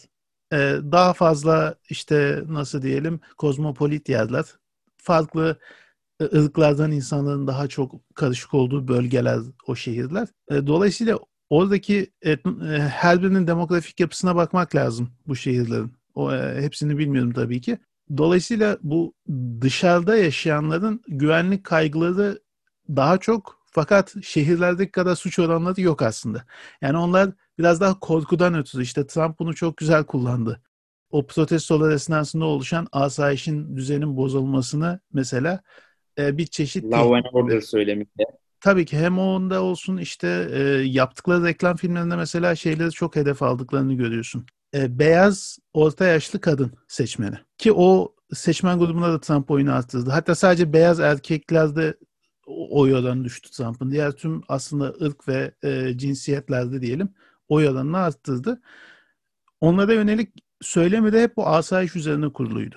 Ee, 0.52 0.56
daha 0.92 1.12
fazla 1.12 1.74
işte 1.90 2.42
nasıl 2.46 2.82
diyelim 2.82 3.20
kozmopolit 3.36 4.08
yerler, 4.08 4.44
farklı 4.96 5.58
ırklardan 6.22 6.92
insanların 6.92 7.46
daha 7.46 7.68
çok 7.68 8.14
karışık 8.14 8.54
olduğu 8.54 8.88
bölgeler 8.88 9.40
o 9.66 9.76
şehirler. 9.76 10.28
E, 10.50 10.66
dolayısıyla 10.66 11.18
oradaki 11.50 12.12
e, 12.26 12.36
her 12.78 13.22
birinin 13.22 13.46
demografik 13.46 14.00
yapısına 14.00 14.36
bakmak 14.36 14.74
lazım 14.74 15.10
bu 15.26 15.36
şehirlerin. 15.36 16.03
O 16.14 16.32
e, 16.32 16.62
hepsini 16.62 16.98
bilmiyorum 16.98 17.32
tabii 17.32 17.60
ki. 17.60 17.78
Dolayısıyla 18.16 18.78
bu 18.82 19.14
dışarıda 19.60 20.16
yaşayanların 20.16 21.02
güvenlik 21.08 21.64
kaygıları 21.64 22.40
daha 22.88 23.18
çok 23.18 23.64
fakat 23.70 24.14
şehirlerdeki 24.22 24.92
kadar 24.92 25.14
suç 25.14 25.38
oranları 25.38 25.80
yok 25.80 26.02
aslında. 26.02 26.44
Yani 26.82 26.98
onlar 26.98 27.30
biraz 27.58 27.80
daha 27.80 28.00
korkudan 28.00 28.54
ötürü 28.54 28.82
işte 28.82 29.06
Trump 29.06 29.38
bunu 29.38 29.54
çok 29.54 29.76
güzel 29.76 30.04
kullandı. 30.04 30.60
o 31.10 31.26
protestolar 31.26 31.90
esnasında 31.90 32.44
oluşan 32.44 32.86
asayişin 32.92 33.76
düzenin 33.76 34.16
bozulmasını 34.16 35.00
mesela 35.12 35.60
e, 36.18 36.38
bir 36.38 36.46
çeşit 36.46 36.84
Law 36.84 37.16
and 37.16 37.24
Order 37.32 37.60
söyleminde. 37.60 38.24
Tabii 38.60 38.84
ki 38.84 38.98
hem 38.98 39.18
onda 39.18 39.62
olsun 39.62 39.96
işte 39.96 40.48
e, 40.52 40.60
yaptıkları 40.84 41.44
reklam 41.44 41.76
filmlerinde 41.76 42.16
mesela 42.16 42.54
şeyleri 42.54 42.90
çok 42.90 43.16
hedef 43.16 43.42
aldıklarını 43.42 43.94
görüyorsun. 43.94 44.46
E, 44.74 44.98
beyaz 44.98 45.58
orta 45.72 46.04
yaşlı 46.04 46.40
kadın 46.40 46.72
seçmeni. 46.88 47.36
Ki 47.58 47.72
o 47.72 48.14
seçmen 48.32 48.78
grubunda 48.78 49.12
da 49.12 49.20
Trump 49.20 49.50
oyunu 49.50 49.72
arttırdı. 49.74 50.10
Hatta 50.10 50.34
sadece 50.34 50.72
beyaz 50.72 51.00
erkeklerde 51.00 51.94
oy 52.46 52.94
oranı 52.94 53.24
düştü 53.24 53.50
Trump'ın. 53.50 53.90
Diğer 53.90 54.12
tüm 54.12 54.42
aslında 54.48 54.84
ırk 54.84 55.28
ve 55.28 55.54
e, 55.62 55.98
cinsiyetlerde 55.98 56.80
diyelim 56.82 57.14
oy 57.48 57.68
oranını 57.68 57.98
arttırdı. 57.98 58.60
Onlara 59.60 59.92
yönelik 59.92 60.44
söylemi 60.60 61.12
de 61.12 61.22
hep 61.22 61.36
bu 61.36 61.46
asayiş 61.46 61.96
üzerine 61.96 62.32
kuruluydu. 62.32 62.76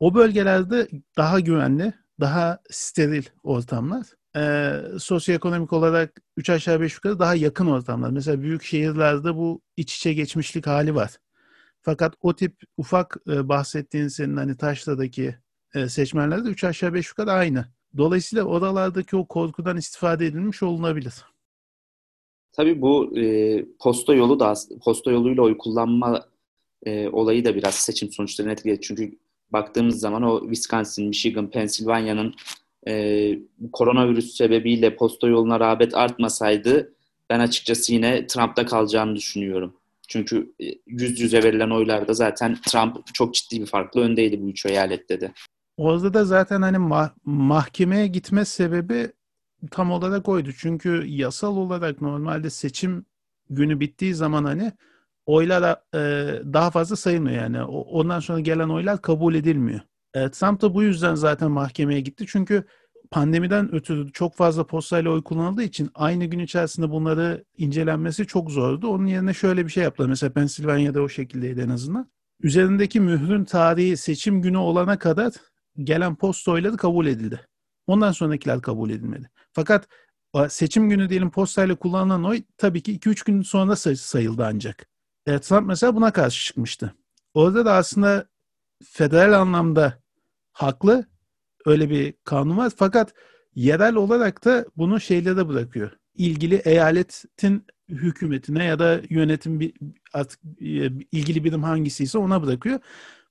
O 0.00 0.14
bölgelerde 0.14 0.88
daha 1.16 1.40
güvenli, 1.40 1.92
daha 2.20 2.58
steril 2.70 3.24
ortamlar. 3.42 4.06
E, 4.38 4.72
sosyoekonomik 4.98 5.72
olarak 5.72 6.22
3 6.36 6.50
aşağı 6.50 6.80
5 6.80 6.94
yukarı 6.94 7.18
daha 7.18 7.34
yakın 7.34 7.66
ortamlar. 7.66 8.10
Mesela 8.10 8.42
büyük 8.42 8.62
şehirlerde 8.62 9.36
bu 9.36 9.60
iç 9.76 9.96
içe 9.96 10.12
geçmişlik 10.12 10.66
hali 10.66 10.94
var. 10.94 11.10
Fakat 11.82 12.14
o 12.20 12.36
tip 12.36 12.56
ufak 12.76 13.16
e, 13.28 13.48
bahsettiğin 13.48 14.08
senin 14.08 14.36
hani 14.36 14.56
Taşla'daki 14.56 15.34
e, 15.74 15.88
seçmenlerde 15.88 16.48
3 16.48 16.64
aşağı 16.64 16.94
5 16.94 17.08
yukarı 17.08 17.32
aynı. 17.32 17.66
Dolayısıyla 17.96 18.44
oralardaki 18.44 19.16
o 19.16 19.28
korkudan 19.28 19.76
istifade 19.76 20.26
edilmiş 20.26 20.62
olunabilir. 20.62 21.14
Tabii 22.52 22.80
bu 22.80 23.18
e, 23.18 23.64
posta 23.80 24.14
yolu 24.14 24.40
da 24.40 24.54
posta 24.84 25.10
yoluyla 25.10 25.42
oy 25.42 25.58
kullanma 25.58 26.28
e, 26.82 27.08
olayı 27.08 27.44
da 27.44 27.54
biraz 27.54 27.74
seçim 27.74 28.12
sonuçlarını 28.12 28.52
etkiledi. 28.52 28.80
Çünkü 28.80 29.18
baktığımız 29.50 30.00
zaman 30.00 30.22
o 30.22 30.40
Wisconsin, 30.40 31.08
Michigan, 31.08 31.50
Pennsylvania'nın 31.50 32.34
e, 32.86 33.34
koronavirüs 33.72 34.36
sebebiyle 34.36 34.96
posta 34.96 35.28
yoluna 35.28 35.60
rağbet 35.60 35.94
artmasaydı 35.94 36.94
ben 37.30 37.40
açıkçası 37.40 37.92
yine 37.92 38.26
Trump'ta 38.26 38.66
kalacağını 38.66 39.16
düşünüyorum. 39.16 39.74
Çünkü 40.08 40.52
e, 40.60 40.64
yüz 40.86 41.20
yüze 41.20 41.42
verilen 41.42 41.70
oylarda 41.70 42.14
zaten 42.14 42.58
Trump 42.66 43.14
çok 43.14 43.34
ciddi 43.34 43.60
bir 43.60 43.66
farklı 43.66 44.00
öndeydi 44.00 44.42
bu 44.42 44.48
üç 44.48 44.66
eyalette 44.66 45.20
de. 45.20 45.32
Orada 45.76 46.14
da 46.14 46.24
zaten 46.24 46.62
hani 46.62 46.76
mah- 46.76 47.12
mahkemeye 47.24 48.06
gitme 48.06 48.44
sebebi 48.44 49.12
tam 49.70 49.90
olarak 49.90 50.28
oydu. 50.28 50.50
Çünkü 50.58 51.04
yasal 51.06 51.56
olarak 51.56 52.02
normalde 52.02 52.50
seçim 52.50 53.06
günü 53.50 53.80
bittiği 53.80 54.14
zaman 54.14 54.44
hani 54.44 54.72
oylar 55.26 55.80
e, 55.94 55.98
daha 56.52 56.70
fazla 56.70 56.96
sayılmıyor 56.96 57.42
yani. 57.42 57.62
O, 57.62 57.80
ondan 57.80 58.20
sonra 58.20 58.40
gelen 58.40 58.68
oylar 58.68 59.02
kabul 59.02 59.34
edilmiyor. 59.34 59.80
E, 60.14 60.30
Trump 60.30 60.60
da 60.60 60.74
bu 60.74 60.82
yüzden 60.82 61.14
zaten 61.14 61.50
mahkemeye 61.50 62.00
gitti. 62.00 62.24
Çünkü 62.28 62.64
pandemiden 63.10 63.74
ötürü 63.74 64.12
çok 64.12 64.36
fazla 64.36 64.66
postayla 64.66 65.10
oy 65.10 65.22
kullanıldığı 65.22 65.62
için 65.62 65.90
aynı 65.94 66.24
gün 66.24 66.38
içerisinde 66.38 66.90
bunları 66.90 67.44
incelenmesi 67.56 68.26
çok 68.26 68.50
zordu. 68.50 68.88
Onun 68.88 69.06
yerine 69.06 69.34
şöyle 69.34 69.66
bir 69.66 69.72
şey 69.72 69.84
yaptılar. 69.84 70.08
Mesela 70.08 70.32
Pennsylvania'da 70.32 71.02
o 71.02 71.08
şekildeydi 71.08 71.60
en 71.60 71.68
azından. 71.68 72.10
Üzerindeki 72.42 73.00
mührün 73.00 73.44
tarihi 73.44 73.96
seçim 73.96 74.42
günü 74.42 74.56
olana 74.56 74.98
kadar 74.98 75.32
gelen 75.84 76.16
posta 76.16 76.52
oyları 76.52 76.76
kabul 76.76 77.06
edildi. 77.06 77.40
Ondan 77.86 78.12
sonrakiler 78.12 78.62
kabul 78.62 78.90
edilmedi. 78.90 79.30
Fakat 79.52 79.88
seçim 80.48 80.88
günü 80.88 81.08
diyelim 81.08 81.30
postayla 81.30 81.76
kullanılan 81.76 82.24
oy 82.24 82.42
tabii 82.56 82.82
ki 82.82 82.98
2-3 82.98 83.24
gün 83.26 83.42
sonra 83.42 83.76
sayıldı 83.76 84.44
ancak. 84.46 84.88
E, 85.26 85.38
Trump 85.38 85.66
mesela 85.66 85.96
buna 85.96 86.12
karşı 86.12 86.44
çıkmıştı. 86.44 86.94
Orada 87.34 87.64
da 87.64 87.72
aslında 87.72 88.26
federal 88.84 89.40
anlamda 89.40 90.02
haklı. 90.52 91.06
Öyle 91.66 91.90
bir 91.90 92.14
kanun 92.24 92.56
var. 92.56 92.72
Fakat 92.76 93.14
yerel 93.54 93.94
olarak 93.94 94.44
da 94.44 94.66
bunu 94.76 95.00
şeylere 95.00 95.48
bırakıyor. 95.48 95.90
İlgili 96.14 96.54
eyaletin 96.54 97.66
hükümetine 97.88 98.64
ya 98.64 98.78
da 98.78 99.00
yönetim 99.10 99.60
bir, 99.60 99.72
artık 100.12 100.40
e, 100.44 100.86
ilgili 101.12 101.44
birim 101.44 101.62
hangisiyse 101.62 102.18
ona 102.18 102.42
bırakıyor. 102.42 102.80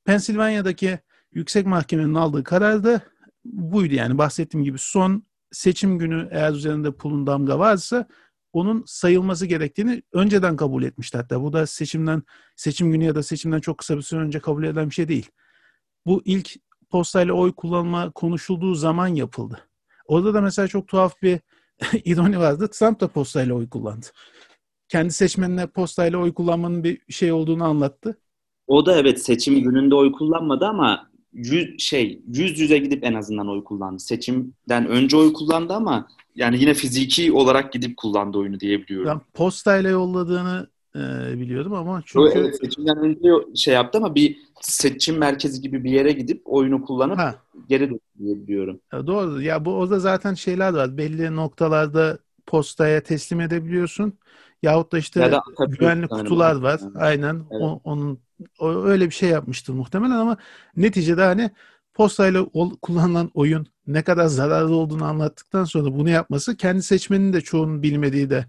Pensilvanya'daki 0.05 0.99
yüksek 1.33 1.65
mahkemenin 1.65 2.13
aldığı 2.13 2.43
karar 2.43 2.83
da 2.83 3.01
buydu 3.45 3.93
yani 3.95 4.17
bahsettiğim 4.17 4.63
gibi 4.63 4.77
son 4.77 5.23
seçim 5.51 5.99
günü 5.99 6.27
eğer 6.31 6.53
üzerinde 6.53 6.91
pulun 6.91 7.27
damga 7.27 7.59
varsa 7.59 8.07
onun 8.53 8.83
sayılması 8.87 9.45
gerektiğini 9.45 10.03
önceden 10.13 10.55
kabul 10.55 10.83
etmişti 10.83 11.17
hatta. 11.17 11.41
Bu 11.41 11.53
da 11.53 11.67
seçimden 11.67 12.23
seçim 12.55 12.91
günü 12.91 13.03
ya 13.03 13.15
da 13.15 13.23
seçimden 13.23 13.59
çok 13.59 13.77
kısa 13.77 13.97
bir 13.97 14.01
süre 14.01 14.19
önce 14.19 14.39
kabul 14.39 14.63
edilen 14.63 14.89
bir 14.89 14.93
şey 14.93 15.07
değil. 15.07 15.29
Bu 16.05 16.21
ilk 16.25 16.55
postayla 16.89 17.33
oy 17.33 17.51
kullanma 17.51 18.11
konuşulduğu 18.11 18.75
zaman 18.75 19.07
yapıldı. 19.07 19.59
Orada 20.05 20.33
da 20.33 20.41
mesela 20.41 20.67
çok 20.67 20.87
tuhaf 20.87 21.21
bir 21.21 21.39
ironi 22.05 22.39
vardı. 22.39 22.69
Trump 22.71 22.99
da 22.99 23.07
postayla 23.07 23.55
oy 23.55 23.69
kullandı. 23.69 24.05
Kendi 24.89 25.13
seçmenine 25.13 25.67
postayla 25.67 26.19
oy 26.19 26.33
kullanmanın 26.33 26.83
bir 26.83 27.01
şey 27.09 27.31
olduğunu 27.31 27.63
anlattı. 27.63 28.17
O 28.67 28.85
da 28.85 28.95
evet 28.95 29.21
seçim 29.21 29.63
gününde 29.63 29.95
oy 29.95 30.11
kullanmadı 30.11 30.65
ama 30.65 31.09
yüz, 31.37 31.79
şey 31.79 32.21
yüz 32.33 32.59
yüze 32.59 32.77
gidip 32.77 33.03
en 33.03 33.13
azından 33.13 33.49
oy 33.49 33.63
kullandı. 33.63 33.99
Seçimden 33.99 34.87
önce 34.87 35.17
oy 35.17 35.33
kullandı 35.33 35.73
ama 35.73 36.07
yani 36.35 36.59
yine 36.59 36.73
fiziki 36.73 37.31
olarak 37.31 37.73
gidip 37.73 37.97
kullandı 37.97 38.37
oyunu 38.37 38.59
diyebiliyorum. 38.59 39.09
Ben 39.09 39.21
postayla 39.33 39.89
yolladığını 39.89 40.67
e, 40.95 40.99
biliyordum 41.39 41.73
ama 41.73 42.01
çünkü... 42.05 42.39
Evet, 42.39 42.57
seçimden 42.61 42.97
önce 42.97 43.29
şey 43.55 43.73
yaptı 43.73 43.97
ama 43.97 44.15
bir 44.15 44.37
seçim 44.61 45.17
merkezi 45.17 45.61
gibi 45.61 45.83
bir 45.83 45.91
yere 45.91 46.11
gidip 46.11 46.41
oyunu 46.45 46.85
kullanıp 46.85 47.17
ha. 47.17 47.35
geri 47.69 47.89
döndü 47.89 47.99
diyebiliyorum. 48.19 48.79
Ya 48.93 49.07
doğru. 49.07 49.41
Ya 49.41 49.65
bu 49.65 49.73
orada 49.73 49.99
zaten 49.99 50.33
şeyler 50.33 50.73
var. 50.73 50.97
Belli 50.97 51.35
noktalarda 51.35 52.17
postaya 52.45 53.03
teslim 53.03 53.41
edebiliyorsun. 53.41 54.13
Yahut 54.63 54.91
da 54.91 54.97
işte 54.97 55.19
ya 55.19 55.31
da 55.31 55.41
güvenli 55.67 56.07
kutular 56.07 56.55
var. 56.55 56.79
Yani. 56.83 56.97
Aynen. 56.97 57.35
Evet. 57.35 57.61
O, 57.61 57.81
onun 57.83 58.19
öyle 58.61 59.05
bir 59.05 59.11
şey 59.11 59.29
yapmıştır 59.29 59.73
muhtemelen 59.73 60.15
ama 60.15 60.37
neticede 60.75 61.23
hani 61.23 61.51
postayla 61.93 62.45
kullanılan 62.81 63.31
oyun 63.33 63.67
ne 63.87 64.03
kadar 64.03 64.25
zararlı 64.25 64.75
olduğunu 64.75 65.05
anlattıktan 65.05 65.63
sonra 65.63 65.93
bunu 65.93 66.09
yapması 66.09 66.57
kendi 66.57 66.83
seçmenin 66.83 67.33
de 67.33 67.41
çoğunun 67.41 67.83
bilmediği 67.83 68.29
de 68.29 68.45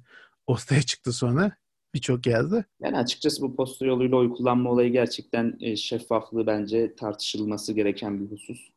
ortaya 0.46 0.82
çıktı 0.82 1.12
sonra 1.12 1.52
birçok 1.94 2.26
yerde. 2.26 2.64
Yani 2.80 2.98
açıkçası 2.98 3.42
bu 3.42 3.56
posta 3.56 3.86
yoluyla 3.86 4.16
oy 4.16 4.30
kullanma 4.34 4.70
olayı 4.70 4.92
gerçekten 4.92 5.56
e, 5.60 5.76
şeffaflığı 5.76 6.46
bence 6.46 6.96
tartışılması 6.96 7.72
gereken 7.72 8.20
bir 8.20 8.30
husus. 8.30 8.70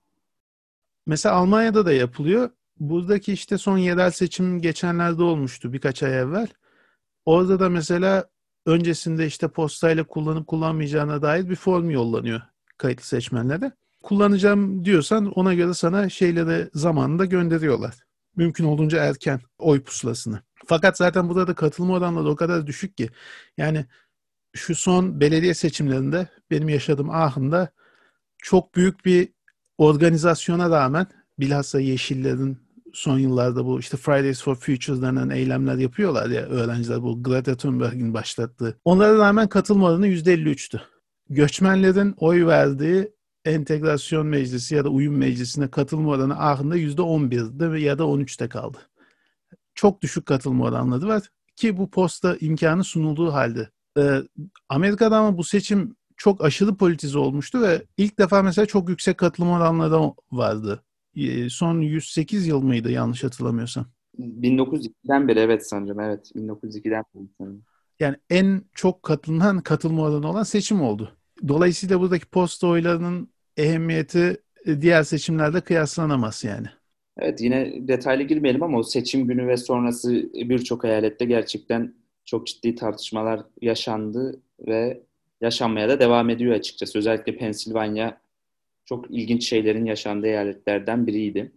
Mesela 1.05 1.35
Almanya'da 1.35 1.85
da 1.85 1.93
yapılıyor. 1.93 2.49
Buradaki 2.79 3.33
işte 3.33 3.57
son 3.57 3.77
yerel 3.77 4.11
seçim 4.11 4.61
geçenlerde 4.61 5.23
olmuştu 5.23 5.73
birkaç 5.73 6.03
ay 6.03 6.19
evvel. 6.19 6.47
Orada 7.25 7.59
da 7.59 7.69
mesela 7.69 8.29
öncesinde 8.65 9.25
işte 9.25 9.47
postayla 9.47 10.03
kullanıp 10.03 10.47
kullanmayacağına 10.47 11.21
dair 11.21 11.49
bir 11.49 11.55
form 11.55 11.89
yollanıyor 11.89 12.41
kayıtlı 12.77 13.05
seçmenlere. 13.05 13.71
Kullanacağım 14.03 14.85
diyorsan 14.85 15.31
ona 15.31 15.53
göre 15.53 15.73
sana 15.73 16.09
şeyleri 16.09 16.69
zamanında 16.73 17.25
gönderiyorlar. 17.25 17.95
Mümkün 18.35 18.65
olduğunca 18.65 19.03
erken 19.03 19.41
oy 19.57 19.83
pusulasını. 19.83 20.41
Fakat 20.65 20.97
zaten 20.97 21.29
burada 21.29 21.47
da 21.47 21.53
katılma 21.53 21.93
oranları 21.93 22.29
o 22.29 22.35
kadar 22.35 22.67
düşük 22.67 22.97
ki. 22.97 23.09
Yani 23.57 23.85
şu 24.53 24.75
son 24.75 25.19
belediye 25.19 25.53
seçimlerinde 25.53 26.27
benim 26.51 26.69
yaşadığım 26.69 27.09
Ahın'da 27.09 27.69
çok 28.37 28.75
büyük 28.75 29.05
bir 29.05 29.29
organizasyona 29.77 30.69
rağmen 30.69 31.07
bilhassa 31.39 31.79
Yeşillerin 31.79 32.57
son 32.93 33.19
yıllarda 33.19 33.65
bu 33.65 33.79
işte 33.79 33.97
Fridays 33.97 34.43
for 34.43 34.55
Future 34.55 35.01
denen 35.01 35.29
eylemler 35.29 35.75
yapıyorlar 35.75 36.29
ya 36.29 36.41
öğrenciler 36.41 37.03
bu 37.03 37.23
Greta 37.23 37.57
Thunberg'in 37.57 38.13
başlattığı. 38.13 38.79
Onlara 38.85 39.17
rağmen 39.17 39.49
katılma 39.49 39.87
oranı 39.87 40.07
%53'tü. 40.07 40.81
Göçmenlerin 41.29 42.13
oy 42.17 42.45
verdiği 42.45 43.11
entegrasyon 43.45 44.27
meclisi 44.27 44.75
ya 44.75 44.83
da 44.83 44.89
uyum 44.89 45.17
meclisine 45.17 45.71
katılma 45.71 46.09
oranı 46.11 46.39
Ahın'da 46.39 46.77
%11'de 46.77 47.79
ya 47.79 47.97
da 47.97 48.03
13'te 48.03 48.49
kaldı. 48.49 48.77
Çok 49.75 50.01
düşük 50.01 50.25
katılma 50.25 50.65
oranları 50.65 51.07
var 51.07 51.23
ki 51.55 51.77
bu 51.77 51.89
posta 51.89 52.37
imkanı 52.41 52.83
sunulduğu 52.83 53.33
halde. 53.33 53.69
Ee, 53.97 54.21
Amerika'da 54.69 55.17
ama 55.17 55.37
bu 55.37 55.43
seçim 55.43 55.95
çok 56.17 56.43
aşırı 56.43 56.75
politize 56.75 57.17
olmuştu 57.17 57.61
ve 57.61 57.85
ilk 57.97 58.19
defa 58.19 58.41
mesela 58.41 58.65
çok 58.65 58.89
yüksek 58.89 59.17
katılım 59.17 59.49
oranları 59.49 60.13
vardı. 60.31 60.83
Ee, 61.15 61.49
son 61.49 61.81
108 61.81 62.47
yıl 62.47 62.61
mıydı 62.61 62.91
yanlış 62.91 63.23
hatırlamıyorsam? 63.23 63.91
1902'den 64.17 65.27
beri 65.27 65.39
evet 65.39 65.67
sanırım 65.69 65.99
evet 65.99 66.31
1902'den 66.35 67.03
beri 67.15 67.27
sanırım. 67.37 67.65
Yani 67.99 68.17
en 68.29 68.63
çok 68.73 69.03
katılınan 69.03 69.61
katılma 69.61 70.01
oranı 70.03 70.29
olan 70.29 70.43
seçim 70.43 70.81
oldu. 70.81 71.17
Dolayısıyla 71.47 71.99
buradaki 71.99 72.25
posta 72.25 72.67
oylarının 72.67 73.33
ehemmiyeti 73.57 74.43
e, 74.65 74.81
diğer 74.81 75.03
seçimlerde 75.03 75.61
kıyaslanamaz 75.61 76.43
yani. 76.43 76.67
Evet 77.17 77.41
yine 77.41 77.87
detaylı 77.87 78.23
girmeyelim 78.23 78.63
ama 78.63 78.77
o 78.79 78.83
seçim 78.83 79.27
günü 79.27 79.47
ve 79.47 79.57
sonrası 79.57 80.11
birçok 80.33 80.85
eyalette 80.85 81.25
gerçekten 81.25 81.93
çok 82.25 82.47
ciddi 82.47 82.75
tartışmalar 82.75 83.41
yaşandı 83.61 84.41
ve 84.67 85.03
yaşanmaya 85.41 85.89
da 85.89 85.99
devam 85.99 86.29
ediyor 86.29 86.53
açıkçası. 86.55 86.99
Özellikle 86.99 87.37
Pensilvanya 87.37 88.21
çok 88.91 89.05
ilginç 89.09 89.49
şeylerin 89.49 89.85
yaşandığı 89.85 90.27
eyaletlerden 90.27 91.07
biriydi. 91.07 91.51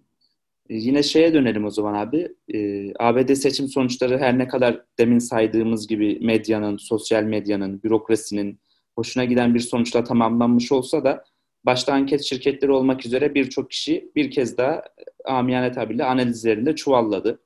E, 0.71 0.75
yine 0.77 1.03
şeye 1.03 1.35
dönelim 1.35 1.65
o 1.65 1.71
zaman 1.71 1.95
abi. 1.95 2.29
E, 2.55 2.59
ABD 2.99 3.35
seçim 3.35 3.69
sonuçları 3.69 4.19
her 4.19 4.39
ne 4.39 4.49
kadar 4.49 4.83
demin 4.99 5.19
saydığımız 5.19 5.87
gibi 5.87 6.19
medyanın, 6.23 6.77
sosyal 6.77 7.23
medyanın, 7.23 7.83
bürokrasinin 7.83 8.59
hoşuna 8.97 9.25
giden 9.25 9.55
bir 9.55 9.61
sonuçla 9.61 10.05
tamamlanmış 10.05 10.73
olsa 10.73 11.05
da 11.05 11.25
başta 11.65 11.93
anket 11.93 12.23
şirketleri 12.23 12.73
olmak 12.73 13.07
üzere 13.07 13.35
birçok 13.35 13.71
kişi 13.71 14.11
bir 14.17 14.31
kez 14.31 14.59
daha 14.59 14.83
amiyane 15.25 15.73
tabirle 15.73 16.05
analizlerinde 16.05 16.77
çuvalladı. 16.77 17.41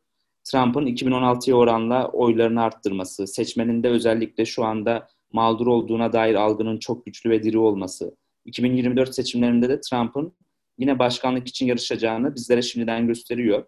Trump'ın 0.44 0.86
2016'ya 0.86 1.56
oranla 1.56 2.08
oylarını 2.08 2.62
arttırması, 2.62 3.26
seçmenin 3.26 3.82
de 3.82 3.88
özellikle 3.88 4.44
şu 4.44 4.64
anda 4.64 5.08
mağdur 5.32 5.66
olduğuna 5.66 6.12
dair 6.12 6.34
algının 6.34 6.78
çok 6.78 7.06
güçlü 7.06 7.30
ve 7.30 7.42
diri 7.42 7.58
olması, 7.58 8.14
2024 8.48 9.14
seçimlerinde 9.14 9.68
de 9.68 9.80
Trump'ın 9.80 10.32
yine 10.78 10.98
başkanlık 10.98 11.48
için 11.48 11.66
yarışacağını 11.66 12.34
bizlere 12.34 12.62
şimdiden 12.62 13.06
gösteriyor. 13.06 13.64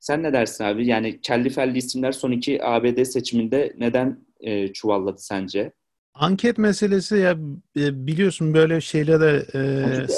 Sen 0.00 0.22
ne 0.22 0.32
dersin 0.32 0.64
abi? 0.64 0.86
Yani 0.86 1.20
kelli 1.20 1.50
felli 1.50 1.78
isimler 1.78 2.12
son 2.12 2.32
iki 2.32 2.64
ABD 2.64 3.04
seçiminde 3.04 3.74
neden 3.78 4.24
e, 4.40 4.72
çuvalladı 4.72 5.18
sence? 5.18 5.72
Anket 6.14 6.58
meselesi 6.58 7.16
ya 7.16 7.38
e, 7.76 8.06
biliyorsun 8.06 8.54
böyle 8.54 8.80
şeylere 8.80 9.46
e, 9.54 9.58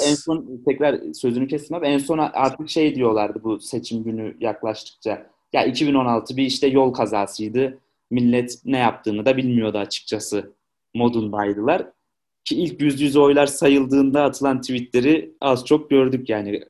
en 0.09 0.15
son 0.15 0.63
tekrar 0.67 1.13
sözünü 1.13 1.47
kestim 1.47 1.77
abi 1.77 1.85
en 1.85 1.97
son 1.97 2.17
artık 2.17 2.69
şey 2.69 2.95
diyorlardı 2.95 3.43
bu 3.43 3.59
seçim 3.59 4.03
günü 4.03 4.37
yaklaştıkça 4.39 5.27
ya 5.53 5.65
2016 5.65 6.37
bir 6.37 6.43
işte 6.43 6.67
yol 6.67 6.93
kazasıydı 6.93 7.77
millet 8.11 8.57
ne 8.65 8.77
yaptığını 8.77 9.25
da 9.25 9.37
bilmiyordu 9.37 9.77
açıkçası 9.77 10.53
modundaydılar 10.93 11.85
ki 12.45 12.55
ilk 12.55 12.81
yüz 12.81 13.01
yüze 13.01 13.19
oylar 13.19 13.45
sayıldığında 13.47 14.23
atılan 14.23 14.61
tweetleri 14.61 15.35
az 15.41 15.65
çok 15.65 15.89
gördük 15.89 16.29
yani 16.29 16.63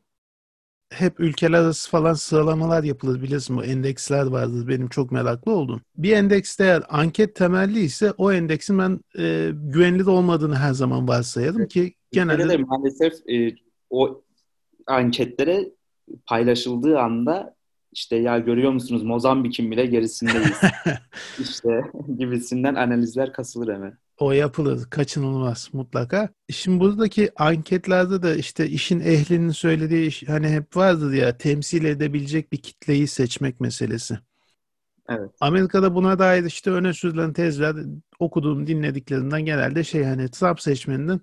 hep 0.93 1.19
ülkeler 1.19 1.59
arası 1.59 1.89
falan 1.89 2.13
sıralamalar 2.13 2.83
yapılır 2.83 3.21
bilirsin 3.21 3.57
bu 3.57 3.63
endeksler 3.63 4.25
vardır 4.25 4.67
benim 4.67 4.89
çok 4.89 5.11
meraklı 5.11 5.51
oldum. 5.51 5.81
Bir 5.97 6.11
endekste 6.11 6.63
eğer 6.63 6.83
anket 6.89 7.35
temelli 7.35 7.79
ise 7.79 8.11
o 8.17 8.31
endeksin 8.31 8.79
ben 8.79 8.99
e, 9.17 9.51
güvenilir 9.53 10.05
olmadığını 10.05 10.55
her 10.55 10.73
zaman 10.73 11.07
varsayarım 11.07 11.59
evet. 11.59 11.71
ki 11.71 11.93
genelde... 12.11 12.49
De 12.49 12.57
maalesef 12.57 13.13
e, 13.29 13.55
o 13.89 14.23
anketlere 14.87 15.71
paylaşıldığı 16.25 16.99
anda 16.99 17.55
işte 17.91 18.15
ya 18.15 18.39
görüyor 18.39 18.71
musunuz 18.71 19.03
Mozambik'in 19.03 19.71
bile 19.71 19.85
gerisindeyiz. 19.85 20.61
işte 21.39 21.81
gibisinden 22.17 22.75
analizler 22.75 23.33
kasılır 23.33 23.73
hemen. 23.73 23.97
O 24.17 24.31
yapılır. 24.31 24.89
Kaçınılmaz 24.89 25.69
mutlaka. 25.73 26.29
Şimdi 26.49 26.79
buradaki 26.79 27.31
anketlerde 27.35 28.23
de 28.23 28.37
işte 28.37 28.69
işin 28.69 28.99
ehlinin 28.99 29.51
söylediği 29.51 30.11
hani 30.27 30.49
hep 30.49 30.77
vardır 30.77 31.13
ya 31.13 31.37
temsil 31.37 31.85
edebilecek 31.85 32.51
bir 32.51 32.57
kitleyi 32.57 33.07
seçmek 33.07 33.59
meselesi. 33.59 34.19
Evet. 35.09 35.31
Amerika'da 35.39 35.95
buna 35.95 36.19
dair 36.19 36.43
işte 36.43 36.71
öne 36.71 36.93
sürülen 36.93 37.33
tezler 37.33 37.75
okuduğum 38.19 38.67
dinlediklerimden 38.67 39.45
genelde 39.45 39.83
şey 39.83 40.03
hani 40.03 40.31
Trump 40.31 40.61
seçmeninin 40.61 41.21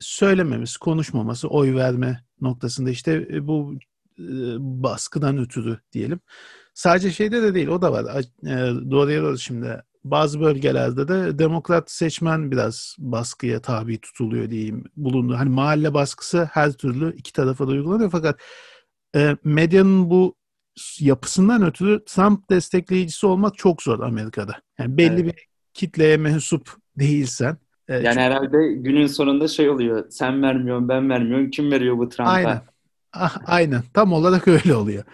söylememesi, 0.00 0.78
konuşmaması, 0.78 1.48
oy 1.48 1.74
verme 1.74 2.24
noktasında 2.40 2.90
işte 2.90 3.28
e, 3.30 3.46
bu 3.46 3.74
e, 4.18 4.24
baskıdan 4.58 5.38
ötürü 5.38 5.78
diyelim. 5.92 6.20
Sadece 6.74 7.10
şeyde 7.10 7.42
de 7.42 7.54
değil 7.54 7.68
o 7.68 7.82
da 7.82 7.92
var. 7.92 8.24
E, 8.44 8.90
doğruya 8.90 9.22
doğru 9.22 9.38
şimdi 9.38 9.82
bazı 10.04 10.40
bölgelerde 10.40 11.08
de 11.08 11.38
demokrat 11.38 11.90
seçmen 11.90 12.50
biraz 12.50 12.96
baskıya 12.98 13.60
tabi 13.60 14.00
tutuluyor 14.00 14.50
diyeyim 14.50 14.84
bulundu. 14.96 15.34
Hani 15.38 15.50
mahalle 15.50 15.94
baskısı 15.94 16.44
her 16.52 16.72
türlü 16.72 17.16
iki 17.16 17.32
tarafa 17.32 17.68
da 17.68 17.70
uygulanıyor 17.70 18.10
fakat 18.10 18.40
e, 19.16 19.36
medyanın 19.44 20.10
bu 20.10 20.36
yapısından 21.00 21.62
ötürü 21.62 22.04
Trump 22.04 22.50
destekleyicisi 22.50 23.26
olmak 23.26 23.58
çok 23.58 23.82
zor 23.82 24.00
Amerika'da. 24.00 24.56
Yani 24.78 24.96
belli 24.96 25.20
evet. 25.20 25.24
bir 25.24 25.46
kitleye 25.74 26.16
mensup 26.16 26.70
değilsen. 26.98 27.56
E, 27.88 27.94
yani 27.94 28.04
çünkü... 28.04 28.20
herhalde 28.20 28.72
günün 28.72 29.06
sonunda 29.06 29.48
şey 29.48 29.70
oluyor. 29.70 30.06
Sen 30.10 30.42
vermiyorsun, 30.42 30.88
ben 30.88 31.10
vermiyorum. 31.10 31.50
Kim 31.50 31.70
veriyor 31.70 31.98
bu 31.98 32.08
Trump'a? 32.08 32.30
Aynen. 32.30 32.60
Ah, 33.12 33.36
aynen. 33.46 33.82
Tam 33.94 34.12
olarak 34.12 34.48
öyle 34.48 34.74
oluyor. 34.74 35.04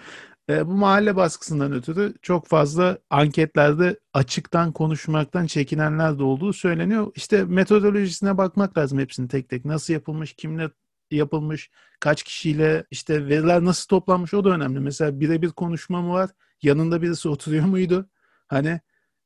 E, 0.48 0.66
bu 0.66 0.72
mahalle 0.72 1.16
baskısından 1.16 1.72
ötürü 1.72 2.14
çok 2.22 2.46
fazla 2.46 2.98
anketlerde 3.10 4.00
açıktan 4.12 4.72
konuşmaktan 4.72 5.46
çekinenler 5.46 6.18
de 6.18 6.22
olduğu 6.22 6.52
söyleniyor. 6.52 7.12
İşte 7.14 7.44
metodolojisine 7.44 8.38
bakmak 8.38 8.78
lazım 8.78 8.98
hepsini 8.98 9.28
tek 9.28 9.48
tek. 9.48 9.64
Nasıl 9.64 9.92
yapılmış, 9.92 10.34
kimle 10.34 10.70
yapılmış, 11.10 11.70
kaç 12.00 12.22
kişiyle 12.22 12.84
işte 12.90 13.26
veriler 13.28 13.64
nasıl 13.64 13.88
toplanmış 13.88 14.34
o 14.34 14.44
da 14.44 14.50
önemli. 14.50 14.80
Mesela 14.80 15.20
birebir 15.20 15.50
konuşma 15.50 16.02
mı 16.02 16.12
var? 16.12 16.30
Yanında 16.62 17.02
birisi 17.02 17.28
oturuyor 17.28 17.64
muydu? 17.64 18.08
Hani 18.48 18.80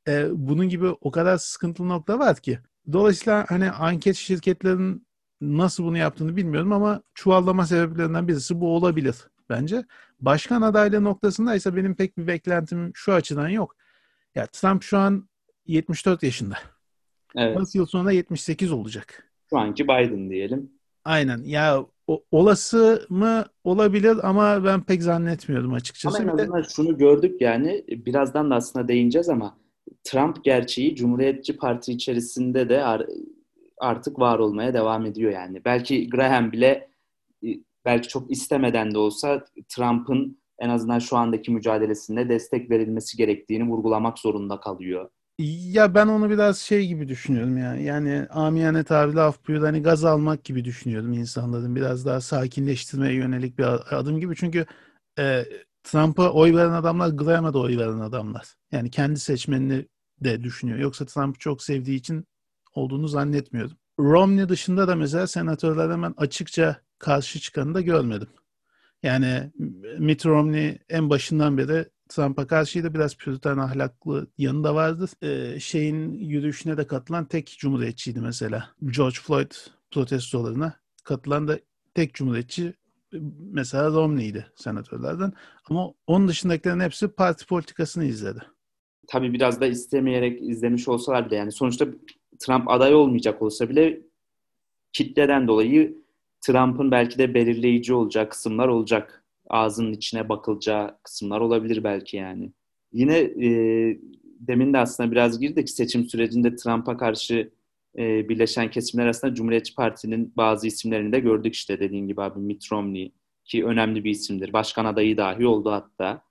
e, 0.08 0.26
bunun 0.32 0.68
gibi 0.68 0.86
o 0.86 1.10
kadar 1.10 1.38
sıkıntılı 1.38 1.88
nokta 1.88 2.18
var 2.18 2.36
ki. 2.36 2.58
Dolayısıyla 2.92 3.46
hani 3.48 3.70
anket 3.70 4.16
şirketlerinin 4.16 5.06
nasıl 5.40 5.84
bunu 5.84 5.96
yaptığını 5.98 6.36
bilmiyorum 6.36 6.72
ama 6.72 7.02
çuvallama 7.14 7.66
sebeplerinden 7.66 8.28
birisi 8.28 8.60
bu 8.60 8.76
olabilir 8.76 9.16
bence. 9.50 9.84
Başkan 10.20 10.62
adaylığı 10.62 11.04
noktasında 11.04 11.54
ise 11.54 11.76
benim 11.76 11.94
pek 11.94 12.18
bir 12.18 12.26
beklentim 12.26 12.90
şu 12.94 13.12
açıdan 13.12 13.48
yok. 13.48 13.76
Ya 14.34 14.46
Trump 14.46 14.82
şu 14.82 14.98
an 14.98 15.28
74 15.66 16.22
yaşında. 16.22 16.54
Evet. 17.36 17.58
4 17.58 17.74
yıl 17.74 17.86
sonra 17.86 18.12
78 18.12 18.72
olacak. 18.72 19.32
Şu 19.50 19.58
anki 19.58 19.84
Biden 19.84 20.30
diyelim. 20.30 20.70
Aynen. 21.04 21.38
Ya 21.44 21.84
o, 22.06 22.24
olası 22.30 23.06
mı 23.08 23.44
olabilir 23.64 24.16
ama 24.22 24.64
ben 24.64 24.82
pek 24.82 25.02
zannetmiyordum 25.02 25.72
açıkçası. 25.72 26.22
Ama 26.22 26.32
en 26.32 26.38
azından 26.38 26.62
şunu 26.62 26.98
gördük 26.98 27.40
yani 27.40 27.84
birazdan 27.88 28.50
da 28.50 28.54
aslında 28.54 28.88
değineceğiz 28.88 29.28
ama 29.28 29.58
Trump 30.04 30.44
gerçeği 30.44 30.96
Cumhuriyetçi 30.96 31.56
Parti 31.56 31.92
içerisinde 31.92 32.68
de 32.68 32.84
artık 33.78 34.18
var 34.18 34.38
olmaya 34.38 34.74
devam 34.74 35.06
ediyor 35.06 35.32
yani. 35.32 35.64
Belki 35.64 36.10
Graham 36.10 36.52
bile 36.52 36.90
belki 37.84 38.08
çok 38.08 38.30
istemeden 38.30 38.94
de 38.94 38.98
olsa 38.98 39.44
Trump'ın 39.68 40.40
en 40.58 40.68
azından 40.68 40.98
şu 40.98 41.16
andaki 41.16 41.50
mücadelesinde 41.50 42.28
destek 42.28 42.70
verilmesi 42.70 43.16
gerektiğini 43.16 43.68
vurgulamak 43.68 44.18
zorunda 44.18 44.60
kalıyor. 44.60 45.10
Ya 45.72 45.94
ben 45.94 46.06
onu 46.06 46.30
biraz 46.30 46.58
şey 46.58 46.86
gibi 46.86 47.08
düşünüyorum 47.08 47.58
yani. 47.58 47.82
Yani 47.82 48.26
amiyane 48.30 48.84
tabirle 48.84 49.20
af 49.20 49.48
buyur 49.48 49.62
hani 49.62 49.82
gaz 49.82 50.04
almak 50.04 50.44
gibi 50.44 50.64
düşünüyordum 50.64 51.12
insanların. 51.12 51.76
Biraz 51.76 52.06
daha 52.06 52.20
sakinleştirmeye 52.20 53.14
yönelik 53.14 53.58
bir 53.58 53.64
adım 53.96 54.20
gibi. 54.20 54.36
Çünkü 54.36 54.66
e, 55.18 55.44
Trump'a 55.82 56.30
oy 56.30 56.54
veren 56.56 56.72
adamlar 56.72 57.08
Graham'a 57.08 57.54
da 57.54 57.58
oy 57.58 57.78
veren 57.78 58.00
adamlar. 58.00 58.54
Yani 58.72 58.90
kendi 58.90 59.20
seçmenini 59.20 59.86
de 60.20 60.42
düşünüyor. 60.42 60.78
Yoksa 60.78 61.06
Trump'ı 61.06 61.38
çok 61.38 61.62
sevdiği 61.62 61.98
için 61.98 62.24
olduğunu 62.74 63.08
zannetmiyorum. 63.08 63.76
Romney 63.98 64.48
dışında 64.48 64.88
da 64.88 64.94
mesela 64.94 65.26
senatörler 65.26 65.90
hemen 65.90 66.14
açıkça 66.16 66.76
karşı 67.00 67.40
çıkanı 67.40 67.74
da 67.74 67.80
görmedim. 67.80 68.28
Yani 69.02 69.50
Mitt 69.98 70.26
Romney 70.26 70.78
en 70.88 71.10
başından 71.10 71.58
beri 71.58 71.86
Trump'a 72.08 72.46
karşıydı. 72.46 72.94
Biraz 72.94 73.16
püriten 73.16 73.58
ahlaklı 73.58 74.26
yanı 74.38 74.64
da 74.64 74.74
vardı. 74.74 75.06
Ee, 75.22 75.60
şeyin 75.60 76.12
yürüyüşüne 76.12 76.76
de 76.76 76.86
katılan 76.86 77.24
tek 77.24 77.56
cumhuriyetçiydi 77.58 78.20
mesela. 78.20 78.70
George 78.86 79.16
Floyd 79.22 79.52
protestolarına 79.90 80.74
katılan 81.04 81.48
da 81.48 81.58
tek 81.94 82.14
cumhuriyetçi 82.14 82.74
mesela 83.52 83.90
Romney'di 83.90 84.46
senatörlerden. 84.56 85.32
Ama 85.70 85.92
onun 86.06 86.28
dışındakilerin 86.28 86.80
hepsi 86.80 87.08
parti 87.08 87.46
politikasını 87.46 88.04
izledi. 88.04 88.40
Tabii 89.08 89.32
biraz 89.32 89.60
da 89.60 89.66
istemeyerek 89.66 90.42
izlemiş 90.42 90.88
olsalar 90.88 91.26
bile 91.26 91.36
yani 91.36 91.52
sonuçta 91.52 91.86
Trump 92.38 92.70
aday 92.70 92.94
olmayacak 92.94 93.42
olsa 93.42 93.68
bile 93.68 94.00
kitleden 94.92 95.48
dolayı 95.48 95.99
Trump'ın 96.40 96.90
belki 96.90 97.18
de 97.18 97.34
belirleyici 97.34 97.94
olacağı 97.94 98.28
kısımlar 98.28 98.68
olacak. 98.68 99.24
Ağzının 99.48 99.92
içine 99.92 100.28
bakılacağı 100.28 100.98
kısımlar 101.02 101.40
olabilir 101.40 101.84
belki 101.84 102.16
yani. 102.16 102.52
Yine 102.92 103.18
e, 103.18 103.50
demin 104.40 104.72
de 104.72 104.78
aslında 104.78 105.10
biraz 105.12 105.40
girdik 105.40 105.70
seçim 105.70 106.04
sürecinde 106.04 106.56
Trump'a 106.56 106.96
karşı 106.96 107.50
e, 107.98 108.28
birleşen 108.28 108.70
kesimler 108.70 109.04
arasında 109.04 109.34
Cumhuriyetçi 109.34 109.74
Parti'nin 109.74 110.32
bazı 110.36 110.66
isimlerini 110.66 111.12
de 111.12 111.20
gördük 111.20 111.54
işte 111.54 111.80
dediğin 111.80 112.06
gibi 112.08 112.22
abi 112.22 112.40
Mitt 112.40 112.72
Romney 112.72 113.12
ki 113.44 113.64
önemli 113.64 114.04
bir 114.04 114.10
isimdir. 114.10 114.52
Başkan 114.52 114.84
adayı 114.84 115.16
dahi 115.16 115.46
oldu 115.46 115.70
hatta. 115.70 116.22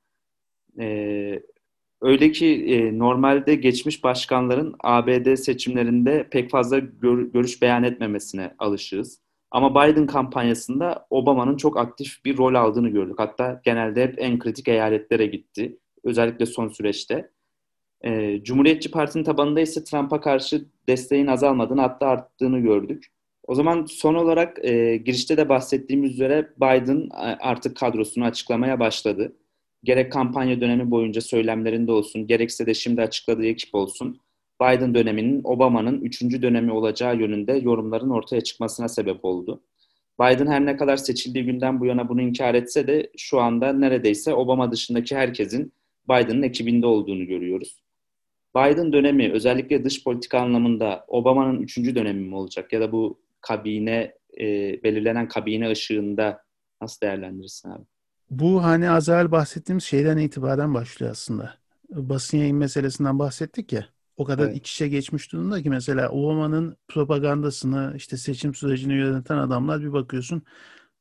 E, 0.80 1.43
öyle 2.02 2.32
ki 2.32 2.48
e, 2.48 3.00
normalde 3.00 3.56
geçmiş 3.56 4.04
başkanların 4.04 4.76
ABD 4.80 5.36
seçimlerinde 5.36 6.28
pek 6.32 6.50
fazla 6.50 6.80
gör, 6.80 7.22
görüş 7.22 7.62
beyan 7.62 7.84
etmemesine 7.84 8.56
alışığız. 8.60 9.19
Ama 9.51 9.71
Biden 9.75 10.07
kampanyasında 10.07 11.07
Obama'nın 11.09 11.57
çok 11.57 11.77
aktif 11.77 12.25
bir 12.25 12.38
rol 12.38 12.55
aldığını 12.55 12.89
gördük. 12.89 13.15
Hatta 13.19 13.62
genelde 13.63 14.03
hep 14.03 14.15
en 14.17 14.39
kritik 14.39 14.67
eyaletlere 14.67 15.25
gitti. 15.25 15.77
Özellikle 16.03 16.45
son 16.45 16.67
süreçte. 16.67 17.31
E, 18.01 18.43
Cumhuriyetçi 18.43 18.91
Parti'nin 18.91 19.23
tabanında 19.23 19.62
ise 19.62 19.83
Trump'a 19.83 20.21
karşı 20.21 20.65
desteğin 20.88 21.27
azalmadığını 21.27 21.81
hatta 21.81 22.07
arttığını 22.07 22.59
gördük. 22.59 23.07
O 23.47 23.55
zaman 23.55 23.85
son 23.85 24.15
olarak 24.15 24.65
e, 24.65 24.97
girişte 24.97 25.38
de 25.38 25.49
bahsettiğimiz 25.49 26.12
üzere 26.12 26.49
Biden 26.57 27.09
artık 27.39 27.77
kadrosunu 27.77 28.25
açıklamaya 28.25 28.79
başladı. 28.79 29.35
Gerek 29.83 30.12
kampanya 30.12 30.62
dönemi 30.62 30.91
boyunca 30.91 31.21
söylemlerinde 31.21 31.91
olsun, 31.91 32.27
gerekse 32.27 32.65
de 32.65 32.73
şimdi 32.73 33.01
açıkladığı 33.01 33.45
ekip 33.45 33.75
olsun, 33.75 34.19
Biden 34.62 34.95
döneminin 34.95 35.41
Obama'nın 35.43 36.02
üçüncü 36.02 36.41
dönemi 36.41 36.72
olacağı 36.72 37.17
yönünde 37.17 37.54
yorumların 37.54 38.10
ortaya 38.10 38.41
çıkmasına 38.41 38.88
sebep 38.88 39.26
oldu. 39.26 39.63
Biden 40.22 40.48
her 40.48 40.65
ne 40.65 40.78
kadar 40.78 40.98
seçildiği 40.98 41.45
günden 41.45 41.80
bu 41.80 41.86
yana 41.86 42.10
bunu 42.10 42.22
inkar 42.22 42.56
etse 42.56 42.88
de 42.88 43.12
şu 43.17 43.39
anda 43.39 43.74
neredeyse 43.74 44.34
Obama 44.34 44.72
dışındaki 44.72 45.15
herkesin 45.15 45.74
Biden'ın 46.10 46.41
ekibinde 46.41 46.86
olduğunu 46.86 47.26
görüyoruz. 47.26 47.84
Biden 48.56 48.93
dönemi 48.93 49.32
özellikle 49.32 49.86
dış 49.86 50.04
politika 50.04 50.39
anlamında 50.39 51.06
Obama'nın 51.08 51.62
üçüncü 51.62 51.95
dönemi 51.95 52.28
mi 52.28 52.36
olacak 52.36 52.74
ya 52.74 52.82
da 52.82 52.91
bu 52.91 53.19
kabine 53.41 54.13
e, 54.39 54.45
belirlenen 54.84 55.28
kabine 55.28 55.72
ışığında 55.72 56.43
nasıl 56.82 57.02
değerlendirirsin 57.02 57.69
abi? 57.69 57.84
Bu 58.30 58.63
hani 58.63 58.89
az 58.89 59.10
evvel 59.10 59.32
bahsettiğimiz 59.32 59.84
şeyden 59.84 60.17
itibaren 60.17 60.74
başlıyor 60.74 61.12
aslında. 61.12 61.54
Basın 61.89 62.38
yayın 62.38 62.58
meselesinden 62.58 63.19
bahsettik 63.19 63.74
ya. 63.74 63.86
O 64.19 64.25
kadar 64.25 64.45
evet. 64.45 64.58
iç 64.58 64.71
içe 64.71 64.88
geçmiş 64.88 65.32
durumda 65.32 65.63
ki 65.63 65.69
mesela 65.69 66.10
Obama'nın 66.10 66.77
propagandasını 66.88 67.93
işte 67.97 68.17
seçim 68.17 68.55
sürecini 68.55 68.93
yöneten 68.93 69.38
adamlar 69.38 69.82
bir 69.82 69.93
bakıyorsun 69.93 70.43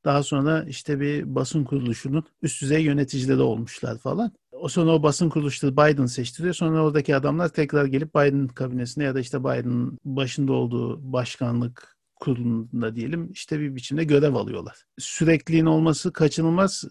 daha 0.04 0.22
sonra 0.22 0.64
işte 0.68 1.00
bir 1.00 1.34
basın 1.34 1.64
kuruluşunun 1.64 2.24
üst 2.42 2.62
düzey 2.62 2.82
yöneticileri 2.82 3.40
olmuşlar 3.40 3.98
falan. 3.98 4.32
O 4.52 4.68
sonra 4.68 4.90
o 4.90 5.02
basın 5.02 5.28
kuruluşları 5.28 5.72
Biden 5.72 6.06
seçtiriyor. 6.06 6.54
Sonra 6.54 6.84
oradaki 6.84 7.16
adamlar 7.16 7.48
tekrar 7.48 7.84
gelip 7.84 8.14
Biden 8.14 8.48
kabinesine 8.48 9.04
ya 9.04 9.14
da 9.14 9.20
işte 9.20 9.40
Biden'ın 9.40 9.98
başında 10.04 10.52
olduğu 10.52 11.12
başkanlık 11.12 11.96
kurulunda 12.16 12.94
diyelim 12.94 13.32
işte 13.32 13.60
bir 13.60 13.76
biçimde 13.76 14.04
görev 14.04 14.34
alıyorlar. 14.34 14.84
Sürekliliğin 14.98 15.66
olması 15.66 16.12
kaçınılmaz 16.12 16.84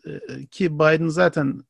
ki 0.52 0.76
Biden 0.76 1.08
zaten 1.08 1.62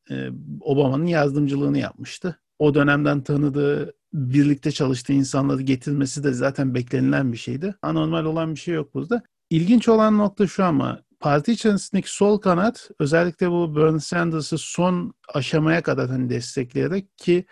Obama'nın 0.61 1.05
yardımcılığını 1.05 1.77
yapmıştı. 1.77 2.39
O 2.59 2.73
dönemden 2.73 3.21
tanıdığı 3.21 3.96
birlikte 4.13 4.71
çalıştığı 4.71 5.13
insanları 5.13 5.61
getirmesi 5.61 6.23
de 6.23 6.33
zaten 6.33 6.75
beklenilen 6.75 7.31
bir 7.31 7.37
şeydi. 7.37 7.75
Anormal 7.81 8.25
olan 8.25 8.55
bir 8.55 8.59
şey 8.59 8.75
yok 8.75 8.93
burada. 8.93 9.23
İlginç 9.49 9.89
olan 9.89 10.17
nokta 10.17 10.47
şu 10.47 10.63
ama 10.63 11.01
parti 11.19 11.51
içerisindeki 11.51 12.15
sol 12.15 12.37
kanat 12.37 12.89
özellikle 12.99 13.51
bu 13.51 13.75
Bernie 13.75 13.99
Sanders'ı 13.99 14.57
son 14.57 15.13
aşamaya 15.33 15.83
kadar 15.83 16.09
hani 16.09 16.29
destekleyerek 16.29 17.17
ki 17.17 17.45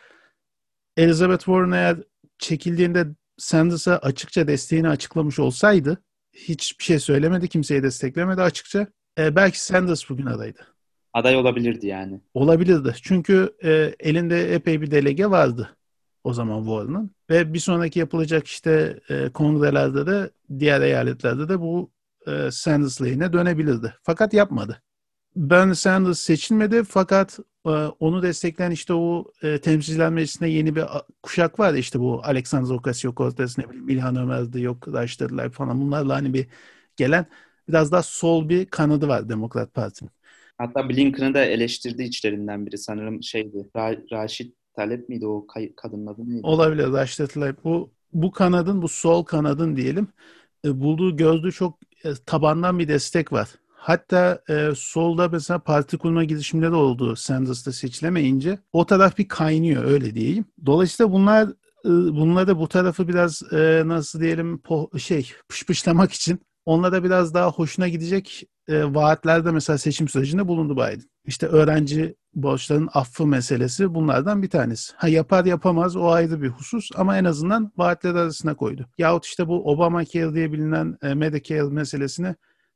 Elizabeth 0.97 1.45
Warren 1.45 1.71
eğer 1.71 1.97
çekildiğinde 2.39 3.07
Sanders'a 3.37 3.97
açıkça 3.97 4.47
desteğini 4.47 4.89
açıklamış 4.89 5.39
olsaydı 5.39 6.01
hiçbir 6.33 6.83
şey 6.83 6.99
söylemedi, 6.99 7.47
kimseyi 7.47 7.83
desteklemedi 7.83 8.41
açıkça. 8.41 8.87
E, 9.19 9.35
belki 9.35 9.63
Sanders 9.63 10.09
bugün 10.09 10.25
adaydı. 10.25 10.59
Aday 11.13 11.35
olabilirdi 11.35 11.87
yani. 11.87 12.21
Olabilirdi. 12.33 12.95
Çünkü 13.01 13.55
e, 13.63 13.95
elinde 13.99 14.53
epey 14.53 14.81
bir 14.81 14.91
delege 14.91 15.25
vardı 15.29 15.74
o 16.25 16.33
zaman 16.33 16.59
Warren'ın. 16.59 17.11
Ve 17.29 17.53
bir 17.53 17.59
sonraki 17.59 17.99
yapılacak 17.99 18.47
işte 18.47 18.99
e, 19.09 19.29
kongrelerde 19.29 20.07
de 20.07 20.31
diğer 20.59 20.81
eyaletlerde 20.81 21.49
de 21.49 21.59
bu 21.59 21.91
e, 22.27 22.51
Sanders 22.51 23.01
lehine 23.01 23.33
dönebilirdi. 23.33 23.93
Fakat 24.03 24.33
yapmadı. 24.33 24.81
Bernie 25.35 25.75
Sanders 25.75 26.19
seçilmedi 26.19 26.83
fakat 26.83 27.39
e, 27.65 27.69
onu 27.69 28.23
destekleyen 28.23 28.71
işte 28.71 28.93
o 28.93 29.31
e, 29.43 29.61
temsilciler 29.61 30.09
meclisinde 30.09 30.49
yeni 30.49 30.75
bir 30.75 30.83
kuşak 31.23 31.59
var 31.59 31.73
işte 31.73 31.99
bu 31.99 32.21
Alexander 32.23 32.69
Ocasio-Cortez 32.69 33.61
ne 33.61 33.69
bileyim 33.69 33.89
İlhan 33.89 34.15
Ömer'di 34.15 34.61
yok 34.61 34.87
Raşit'ler 34.87 35.51
falan 35.51 35.81
bunlarla 35.81 36.15
hani 36.15 36.33
bir 36.33 36.47
gelen 36.95 37.25
biraz 37.69 37.91
daha 37.91 38.03
sol 38.03 38.49
bir 38.49 38.65
kanadı 38.65 39.07
var 39.07 39.29
Demokrat 39.29 39.73
Parti'nin. 39.73 40.11
Hatta 40.57 40.89
Blinken'ı 40.89 41.33
da 41.33 41.45
eleştirdi 41.45 42.03
içlerinden 42.03 42.65
biri 42.65 42.77
sanırım 42.77 43.23
şeydi 43.23 43.69
Ra- 43.75 44.11
Raşit 44.11 44.55
Talep 44.75 45.09
miydi 45.09 45.27
o 45.27 45.47
kadının 45.75 46.07
adı 46.07 46.29
neydi? 46.29 46.41
Olabilir 46.43 46.91
Raşit 46.91 47.33
Talep. 47.33 47.63
Bu, 47.63 47.91
bu 48.13 48.31
kanadın 48.31 48.81
bu 48.81 48.87
sol 48.87 49.23
kanadın 49.23 49.75
diyelim 49.75 50.07
e, 50.65 50.81
bulduğu 50.81 51.17
gözlü 51.17 51.51
çok 51.51 51.79
e, 52.03 52.13
tabandan 52.25 52.79
bir 52.79 52.87
destek 52.87 53.33
var. 53.33 53.49
Hatta 53.75 54.41
e, 54.49 54.69
solda 54.75 55.29
mesela 55.29 55.59
parti 55.59 55.97
kurma 55.97 56.23
girişimleri 56.23 56.73
oldu 56.73 57.15
Sanders'ta 57.15 57.71
seçilemeyince. 57.71 58.59
O 58.73 58.85
taraf 58.85 59.17
bir 59.17 59.27
kaynıyor 59.27 59.83
öyle 59.83 60.15
diyeyim. 60.15 60.45
Dolayısıyla 60.65 61.11
bunlar 61.11 61.49
e, 61.85 61.89
bunlar 61.89 62.47
da 62.47 62.59
bu 62.59 62.67
tarafı 62.67 63.07
biraz 63.07 63.53
e, 63.53 63.83
nasıl 63.85 64.19
diyelim 64.21 64.57
po, 64.57 64.89
şey 64.97 65.31
pışpışlamak 65.49 66.11
için 66.11 66.39
onlara 66.65 67.03
biraz 67.03 67.33
daha 67.33 67.51
hoşuna 67.51 67.87
gidecek 67.87 68.43
e, 68.69 68.93
vaatlerde 68.93 69.51
mesela 69.51 69.77
seçim 69.77 70.07
sürecinde 70.07 70.47
bulundu 70.47 70.73
Biden. 70.73 71.09
İşte 71.25 71.47
öğrenci 71.47 72.15
borçların 72.33 72.89
affı 72.93 73.27
meselesi 73.27 73.93
bunlardan 73.93 74.43
bir 74.43 74.49
tanesi. 74.49 74.93
Ha 74.95 75.07
yapar 75.07 75.45
yapamaz 75.45 75.95
o 75.95 76.07
ayrı 76.07 76.41
bir 76.41 76.49
husus 76.49 76.89
ama 76.95 77.17
en 77.17 77.23
azından 77.23 77.71
vaatler 77.77 78.15
arasına 78.15 78.55
koydu. 78.55 78.85
Yahut 78.97 79.25
işte 79.25 79.47
bu 79.47 79.71
Obamacare 79.71 80.33
diye 80.33 80.51
bilinen 80.51 80.97
e, 81.01 81.13
Medicare 81.13 81.63
meselesini 81.63 82.35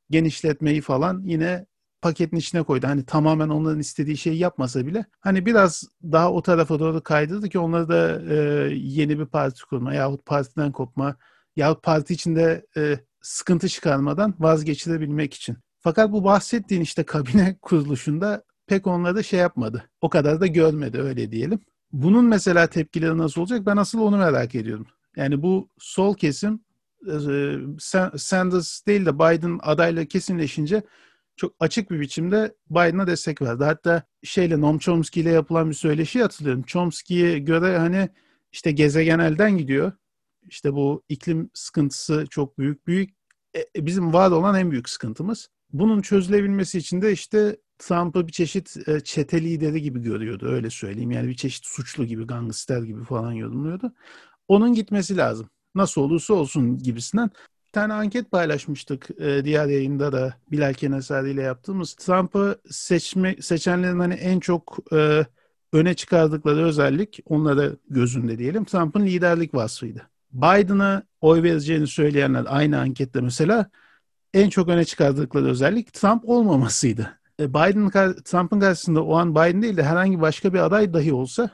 genişletmeyi 0.10 0.82
falan 0.82 1.22
yine 1.26 1.66
paketin 2.02 2.38
içine 2.38 2.64
koydu. 2.64 2.88
Hani 2.88 3.06
tamamen 3.06 3.50
onların 3.50 3.80
istediği 3.80 4.18
şeyi 4.18 4.38
yapmasa 4.38 4.86
bile 4.86 5.06
hani 5.20 5.46
biraz 5.46 5.84
daha 6.04 6.32
o 6.32 6.42
tarafa 6.42 6.80
doğru 6.80 7.04
kaydırdı 7.04 7.50
ki 7.50 7.60
onları 7.60 7.90
da 7.90 8.22
e, 8.34 8.36
yeni 8.74 9.20
bir 9.20 9.26
parti 9.26 9.66
kurma 9.66 9.94
yahut 9.94 10.26
partiden 10.26 10.72
kopma 10.72 11.16
yahut 11.56 11.84
parti 11.84 12.14
içinde 12.14 12.66
e, 12.78 13.00
sıkıntı 13.22 13.70
çıkarmadan 13.70 14.36
vazgeçilebilmek 14.40 15.34
için. 15.34 15.58
Fakat 15.80 16.12
bu 16.12 16.24
bahsettiğin 16.24 16.82
işte 16.82 17.04
kabine 17.04 17.58
kuruluşunda 17.62 18.44
pek 18.68 18.88
onları 18.88 19.24
şey 19.24 19.40
yapmadı. 19.40 19.90
O 20.02 20.10
kadar 20.10 20.42
da 20.42 20.48
görmedi 20.48 21.00
öyle 21.00 21.32
diyelim. 21.32 21.60
Bunun 21.92 22.26
mesela 22.26 22.68
tepkileri 22.68 23.18
nasıl 23.18 23.42
olacak 23.42 23.66
ben 23.66 23.78
asıl 23.78 24.00
onu 24.00 24.18
merak 24.18 24.56
ediyorum. 24.56 24.88
Yani 25.16 25.42
bu 25.42 25.70
sol 25.78 26.16
kesim 26.16 26.60
e, 27.08 27.14
Sanders 28.18 28.86
değil 28.88 29.06
de 29.06 29.16
Biden 29.16 29.60
adayla 29.64 30.06
kesinleşince 30.06 30.84
çok 31.36 31.56
açık 31.60 31.92
bir 31.92 32.00
biçimde 32.00 32.56
Biden'a 32.70 33.08
destek 33.08 33.42
verdi. 33.42 33.64
Hatta 33.64 34.04
şeyle 34.24 34.62
Noam 34.62 34.78
Chomsky 34.78 35.24
ile 35.24 35.32
yapılan 35.32 35.70
bir 35.70 35.76
söyleşi 35.76 36.22
hatırlıyorum. 36.22 36.64
Chomsky'ye 36.64 37.40
göre 37.40 37.78
hani 37.78 38.10
işte 38.52 38.72
gezegen 38.72 39.20
elden 39.20 39.58
gidiyor. 39.58 39.92
İşte 40.48 40.74
bu 40.74 41.04
iklim 41.10 41.50
sıkıntısı 41.54 42.26
çok 42.30 42.58
büyük. 42.60 42.88
Büyük 42.88 43.10
e, 43.56 43.86
bizim 43.86 44.14
var 44.14 44.32
olan 44.32 44.56
en 44.56 44.72
büyük 44.72 44.90
sıkıntımız. 44.90 45.50
Bunun 45.74 46.02
çözülebilmesi 46.02 46.78
için 46.78 47.02
de 47.02 47.12
işte 47.12 47.58
Trump'ı 47.80 48.28
bir 48.28 48.32
çeşit 48.32 48.78
e, 48.88 49.00
çete 49.00 49.42
lideri 49.42 49.82
gibi 49.82 50.02
görüyordu 50.02 50.48
öyle 50.48 50.70
söyleyeyim. 50.70 51.12
Yani 51.12 51.28
bir 51.28 51.36
çeşit 51.36 51.66
suçlu 51.66 52.06
gibi, 52.06 52.28
gangster 52.28 52.82
gibi 52.82 53.04
falan 53.04 53.32
yorumluyordu. 53.32 53.94
Onun 54.48 54.74
gitmesi 54.74 55.18
lazım. 55.18 55.50
Nasıl 55.76 56.02
olursa 56.02 56.34
olsun 56.34 56.78
gibisinden. 56.78 57.30
Bir 57.68 57.72
tane 57.72 57.94
anket 57.94 58.32
paylaşmıştık 58.32 59.10
e, 59.20 59.46
diğer 59.46 59.68
yayında 59.68 60.12
da 60.12 60.34
Bilal 60.52 60.74
Kenesari 60.74 61.32
ile 61.32 61.42
yaptığımız. 61.42 61.94
Trump'ı 61.94 62.62
seçme, 62.70 63.36
seçenlerin 63.42 64.00
hani 64.00 64.14
en 64.14 64.40
çok 64.40 64.78
e, 64.94 65.26
öne 65.74 65.94
çıkardıkları 65.94 66.66
özellik 66.66 67.20
onlara 67.26 67.72
gözünde 67.90 68.38
diyelim 68.38 68.66
Trump'ın 68.66 69.06
liderlik 69.06 69.54
vasfıydı. 69.54 70.02
Biden'a 70.32 71.04
oy 71.22 71.44
vereceğini 71.44 71.88
söyleyenler 71.88 72.46
aynı 72.48 72.80
ankette 72.80 73.22
mesela 73.22 73.70
en 74.34 74.50
çok 74.50 74.70
öne 74.70 74.86
çıkardıkları 74.86 75.46
özellik 75.46 75.94
Trump 75.94 76.30
olmamasıydı. 76.30 77.20
E, 77.40 77.50
Biden 77.50 77.90
Trump'ın 78.24 78.60
karşısında 78.60 79.04
o 79.04 79.16
an 79.16 79.36
Biden 79.36 79.62
değil 79.62 79.78
de 79.78 79.84
herhangi 79.84 80.22
başka 80.22 80.54
bir 80.54 80.60
aday 80.60 80.94
dahi 80.94 81.14
olsa 81.14 81.50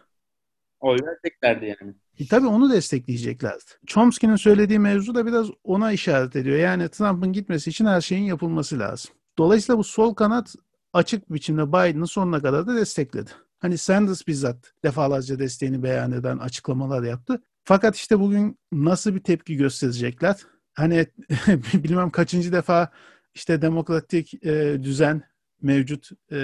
oy 0.79 0.97
vereceklerdi 1.03 1.65
yani. 1.65 1.93
E, 2.19 2.27
tabii 2.27 2.47
onu 2.47 2.71
destekleyeceklerdi. 2.71 3.63
Chomsky'nin 3.87 4.35
söylediği 4.35 4.79
mevzu 4.79 5.15
da 5.15 5.25
biraz 5.25 5.47
ona 5.63 5.91
işaret 5.91 6.35
ediyor. 6.35 6.57
Yani 6.57 6.89
Trump'ın 6.89 7.33
gitmesi 7.33 7.69
için 7.69 7.85
her 7.85 8.01
şeyin 8.01 8.23
yapılması 8.23 8.79
lazım. 8.79 9.11
Dolayısıyla 9.37 9.79
bu 9.79 9.83
sol 9.83 10.13
kanat 10.13 10.55
açık 10.93 11.33
biçimde 11.33 11.67
Biden'ı 11.67 12.07
sonuna 12.07 12.41
kadar 12.41 12.67
da 12.67 12.75
destekledi. 12.75 13.31
Hani 13.59 13.77
Sanders 13.77 14.27
bizzat 14.27 14.73
defalarca 14.83 15.39
desteğini 15.39 15.83
beyan 15.83 16.11
eden 16.11 16.37
açıklamalar 16.37 17.03
yaptı. 17.03 17.41
Fakat 17.63 17.95
işte 17.95 18.19
bugün 18.19 18.59
nasıl 18.71 19.15
bir 19.15 19.23
tepki 19.23 19.55
gösterecekler? 19.57 20.35
Hani 20.75 21.05
bilmem 21.73 22.09
kaçıncı 22.09 22.51
defa 22.51 22.91
işte 23.35 23.61
demokratik 23.61 24.45
e, 24.45 24.83
düzen 24.83 25.23
mevcut 25.61 26.09
e, 26.31 26.37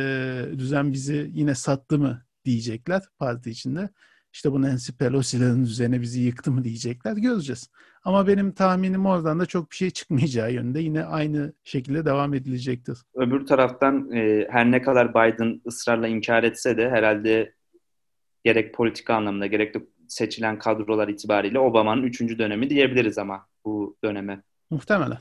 düzen 0.57 0.93
bizi 0.93 1.31
yine 1.33 1.55
sattı 1.55 1.99
mı 1.99 2.25
diyecekler 2.45 3.01
parti 3.19 3.49
içinde. 3.49 3.89
İşte 4.33 4.51
bu 4.51 4.61
Nancy 4.61 4.91
Pelosi'lerin 4.91 5.63
üzerine 5.63 6.01
bizi 6.01 6.21
yıktı 6.21 6.51
mı 6.51 6.63
diyecekler. 6.63 7.13
Göreceğiz. 7.13 7.69
Ama 8.03 8.27
benim 8.27 8.51
tahminim 8.51 9.05
oradan 9.05 9.39
da 9.39 9.45
çok 9.45 9.71
bir 9.71 9.75
şey 9.75 9.89
çıkmayacağı 9.89 10.53
yönde 10.53 10.79
yine 10.79 11.03
aynı 11.03 11.53
şekilde 11.63 12.05
devam 12.05 12.33
edilecektir. 12.33 12.97
Öbür 13.15 13.45
taraftan 13.45 14.11
e, 14.11 14.47
her 14.49 14.71
ne 14.71 14.81
kadar 14.81 15.09
Biden 15.09 15.61
ısrarla 15.67 16.07
inkar 16.07 16.43
etse 16.43 16.77
de 16.77 16.89
herhalde 16.89 17.53
gerek 18.43 18.73
politika 18.73 19.15
anlamında 19.15 19.47
gerek 19.47 19.73
de 19.73 19.79
seçilen 20.07 20.59
kadrolar 20.59 21.07
itibariyle 21.07 21.59
Obama'nın 21.59 22.03
üçüncü 22.03 22.39
dönemi 22.39 22.69
diyebiliriz 22.69 23.17
ama 23.17 23.47
bu 23.65 23.97
döneme. 24.03 24.41
Muhtemelen. 24.69 25.17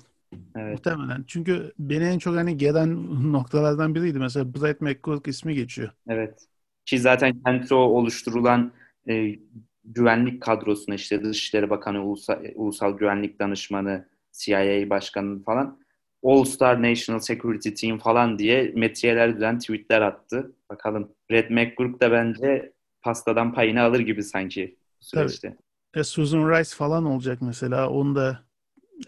Evet. 0.56 0.72
Muhtemelen. 0.72 1.24
Çünkü 1.26 1.72
beni 1.78 2.04
en 2.04 2.18
çok 2.18 2.36
hani 2.36 2.56
gelen 2.56 3.06
noktalardan 3.32 3.94
biriydi. 3.94 4.18
Mesela 4.18 4.54
Brett 4.54 4.80
McGurk 4.80 5.28
ismi 5.28 5.54
geçiyor. 5.54 5.90
Evet. 6.08 6.46
Ki 6.86 6.98
zaten 6.98 7.42
Kentro 7.42 7.76
oluşturulan 7.76 8.72
e, 9.08 9.38
güvenlik 9.84 10.42
kadrosuna 10.42 10.94
işte 10.94 11.24
Dışişleri 11.24 11.70
Bakanı, 11.70 12.04
Ulusal, 12.04 12.44
Ulusal 12.54 12.98
Güvenlik 12.98 13.38
Danışmanı, 13.40 14.08
CIA 14.32 14.90
Başkanı 14.90 15.42
falan 15.42 15.78
All 16.22 16.44
Star 16.44 16.82
National 16.82 17.20
Security 17.20 17.68
Team 17.70 17.98
falan 17.98 18.38
diye 18.38 18.72
metiyeler 18.76 19.34
düzen 19.36 19.58
tweetler 19.58 20.00
attı. 20.00 20.52
Bakalım. 20.70 21.12
Brett 21.30 21.50
McGurk 21.50 22.00
da 22.00 22.12
bence 22.12 22.72
pastadan 23.02 23.54
payını 23.54 23.82
alır 23.82 24.00
gibi 24.00 24.22
sanki 24.22 24.76
süreçte. 25.00 25.56
E, 25.94 26.04
Susan 26.04 26.50
Rice 26.50 26.70
falan 26.76 27.04
olacak 27.04 27.42
mesela. 27.42 27.90
Onun 27.90 28.14
da 28.16 28.44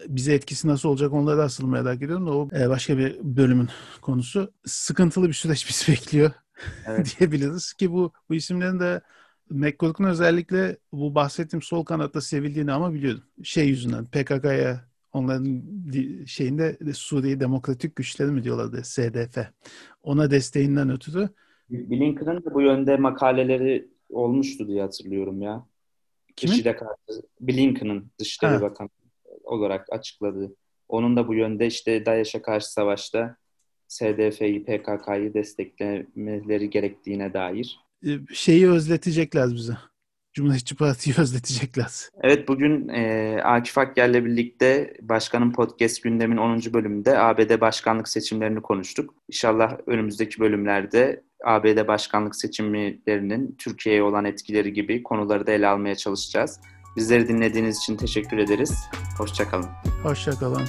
bize 0.07 0.33
etkisi 0.33 0.67
nasıl 0.67 0.89
olacak 0.89 1.13
onları 1.13 1.37
da 1.37 1.43
asıl 1.43 1.67
merak 1.67 2.01
ediyorum 2.01 2.27
da 2.27 2.31
o 2.31 2.49
e, 2.53 2.69
başka 2.69 2.97
bir 2.97 3.19
bölümün 3.23 3.69
konusu. 4.01 4.53
Sıkıntılı 4.65 5.27
bir 5.27 5.33
süreç 5.33 5.69
bizi 5.69 5.91
bekliyor 5.91 6.31
Evet. 6.87 7.15
diyebiliriz 7.19 7.73
ki 7.73 7.91
bu 7.91 8.13
bu 8.29 8.35
isimlerin 8.35 8.79
de 8.79 9.01
McCourt'un 9.49 10.03
özellikle 10.03 10.77
bu 10.91 11.15
bahsettiğim 11.15 11.61
sol 11.61 11.85
kanatta 11.85 12.21
sevildiğini 12.21 12.71
ama 12.71 12.93
biliyordum. 12.93 13.23
Şey 13.43 13.67
yüzünden 13.67 14.05
PKK'ya 14.05 14.85
onların 15.13 15.63
şeyinde 16.25 16.77
de 16.79 16.93
Suriye 16.93 17.39
Demokratik 17.39 17.95
Güçleri 17.95 18.31
mi 18.31 18.43
diyorlardı 18.43 18.83
SDF. 18.83 19.37
Ona 20.03 20.31
desteğinden 20.31 20.89
ötürü 20.89 21.29
Blinken'ın 21.69 22.45
da 22.45 22.53
bu 22.53 22.61
yönde 22.61 22.97
makaleleri 22.97 23.89
olmuştu 24.09 24.67
diye 24.67 24.81
hatırlıyorum 24.81 25.41
ya. 25.41 25.67
Kimin? 26.35 26.53
IŞİD'e 26.53 26.75
karşı 26.75 27.21
Blinken'ın 27.41 28.11
Dışişleri 28.19 28.51
Ha. 28.51 28.61
Bakanı 28.61 28.89
olarak 29.43 29.87
açıkladığı. 29.93 30.55
Onun 30.89 31.17
da 31.17 31.27
bu 31.27 31.33
yönde 31.33 31.67
işte 31.67 32.05
DAEŞ'e 32.05 32.41
karşı 32.41 32.71
savaşta 32.71 33.37
SDF'yi, 33.87 34.65
PKK'yı 34.65 35.33
desteklemeleri 35.33 36.69
gerektiğine 36.69 37.33
dair. 37.33 37.79
E, 38.05 38.09
şeyi 38.33 38.69
özletecekler 38.69 39.49
bize. 39.51 39.77
Cumhuriyetçi 40.33 40.75
Parti'yi 40.75 41.15
özletecekler. 41.19 41.91
Evet 42.21 42.47
bugün 42.47 42.87
e, 42.87 43.37
Akif 43.43 43.77
Akgül'le 43.77 44.25
birlikte 44.25 44.93
Başkanın 45.01 45.51
Podcast 45.51 46.03
gündemin 46.03 46.37
10. 46.37 46.59
bölümünde 46.73 47.19
ABD 47.19 47.61
başkanlık 47.61 48.07
seçimlerini 48.07 48.61
konuştuk. 48.61 49.13
İnşallah 49.27 49.77
önümüzdeki 49.87 50.39
bölümlerde 50.39 51.23
ABD 51.43 51.87
başkanlık 51.87 52.35
seçimlerinin 52.35 53.55
Türkiye'ye 53.57 54.03
olan 54.03 54.25
etkileri 54.25 54.73
gibi 54.73 55.03
konuları 55.03 55.47
da 55.47 55.51
ele 55.51 55.67
almaya 55.67 55.95
çalışacağız. 55.95 56.59
Bizleri 56.95 57.27
dinlediğiniz 57.27 57.77
için 57.77 57.97
teşekkür 57.97 58.37
ederiz. 58.37 58.73
Hoşçakalın. 59.17 59.69
Hoşçakalın. 60.03 60.63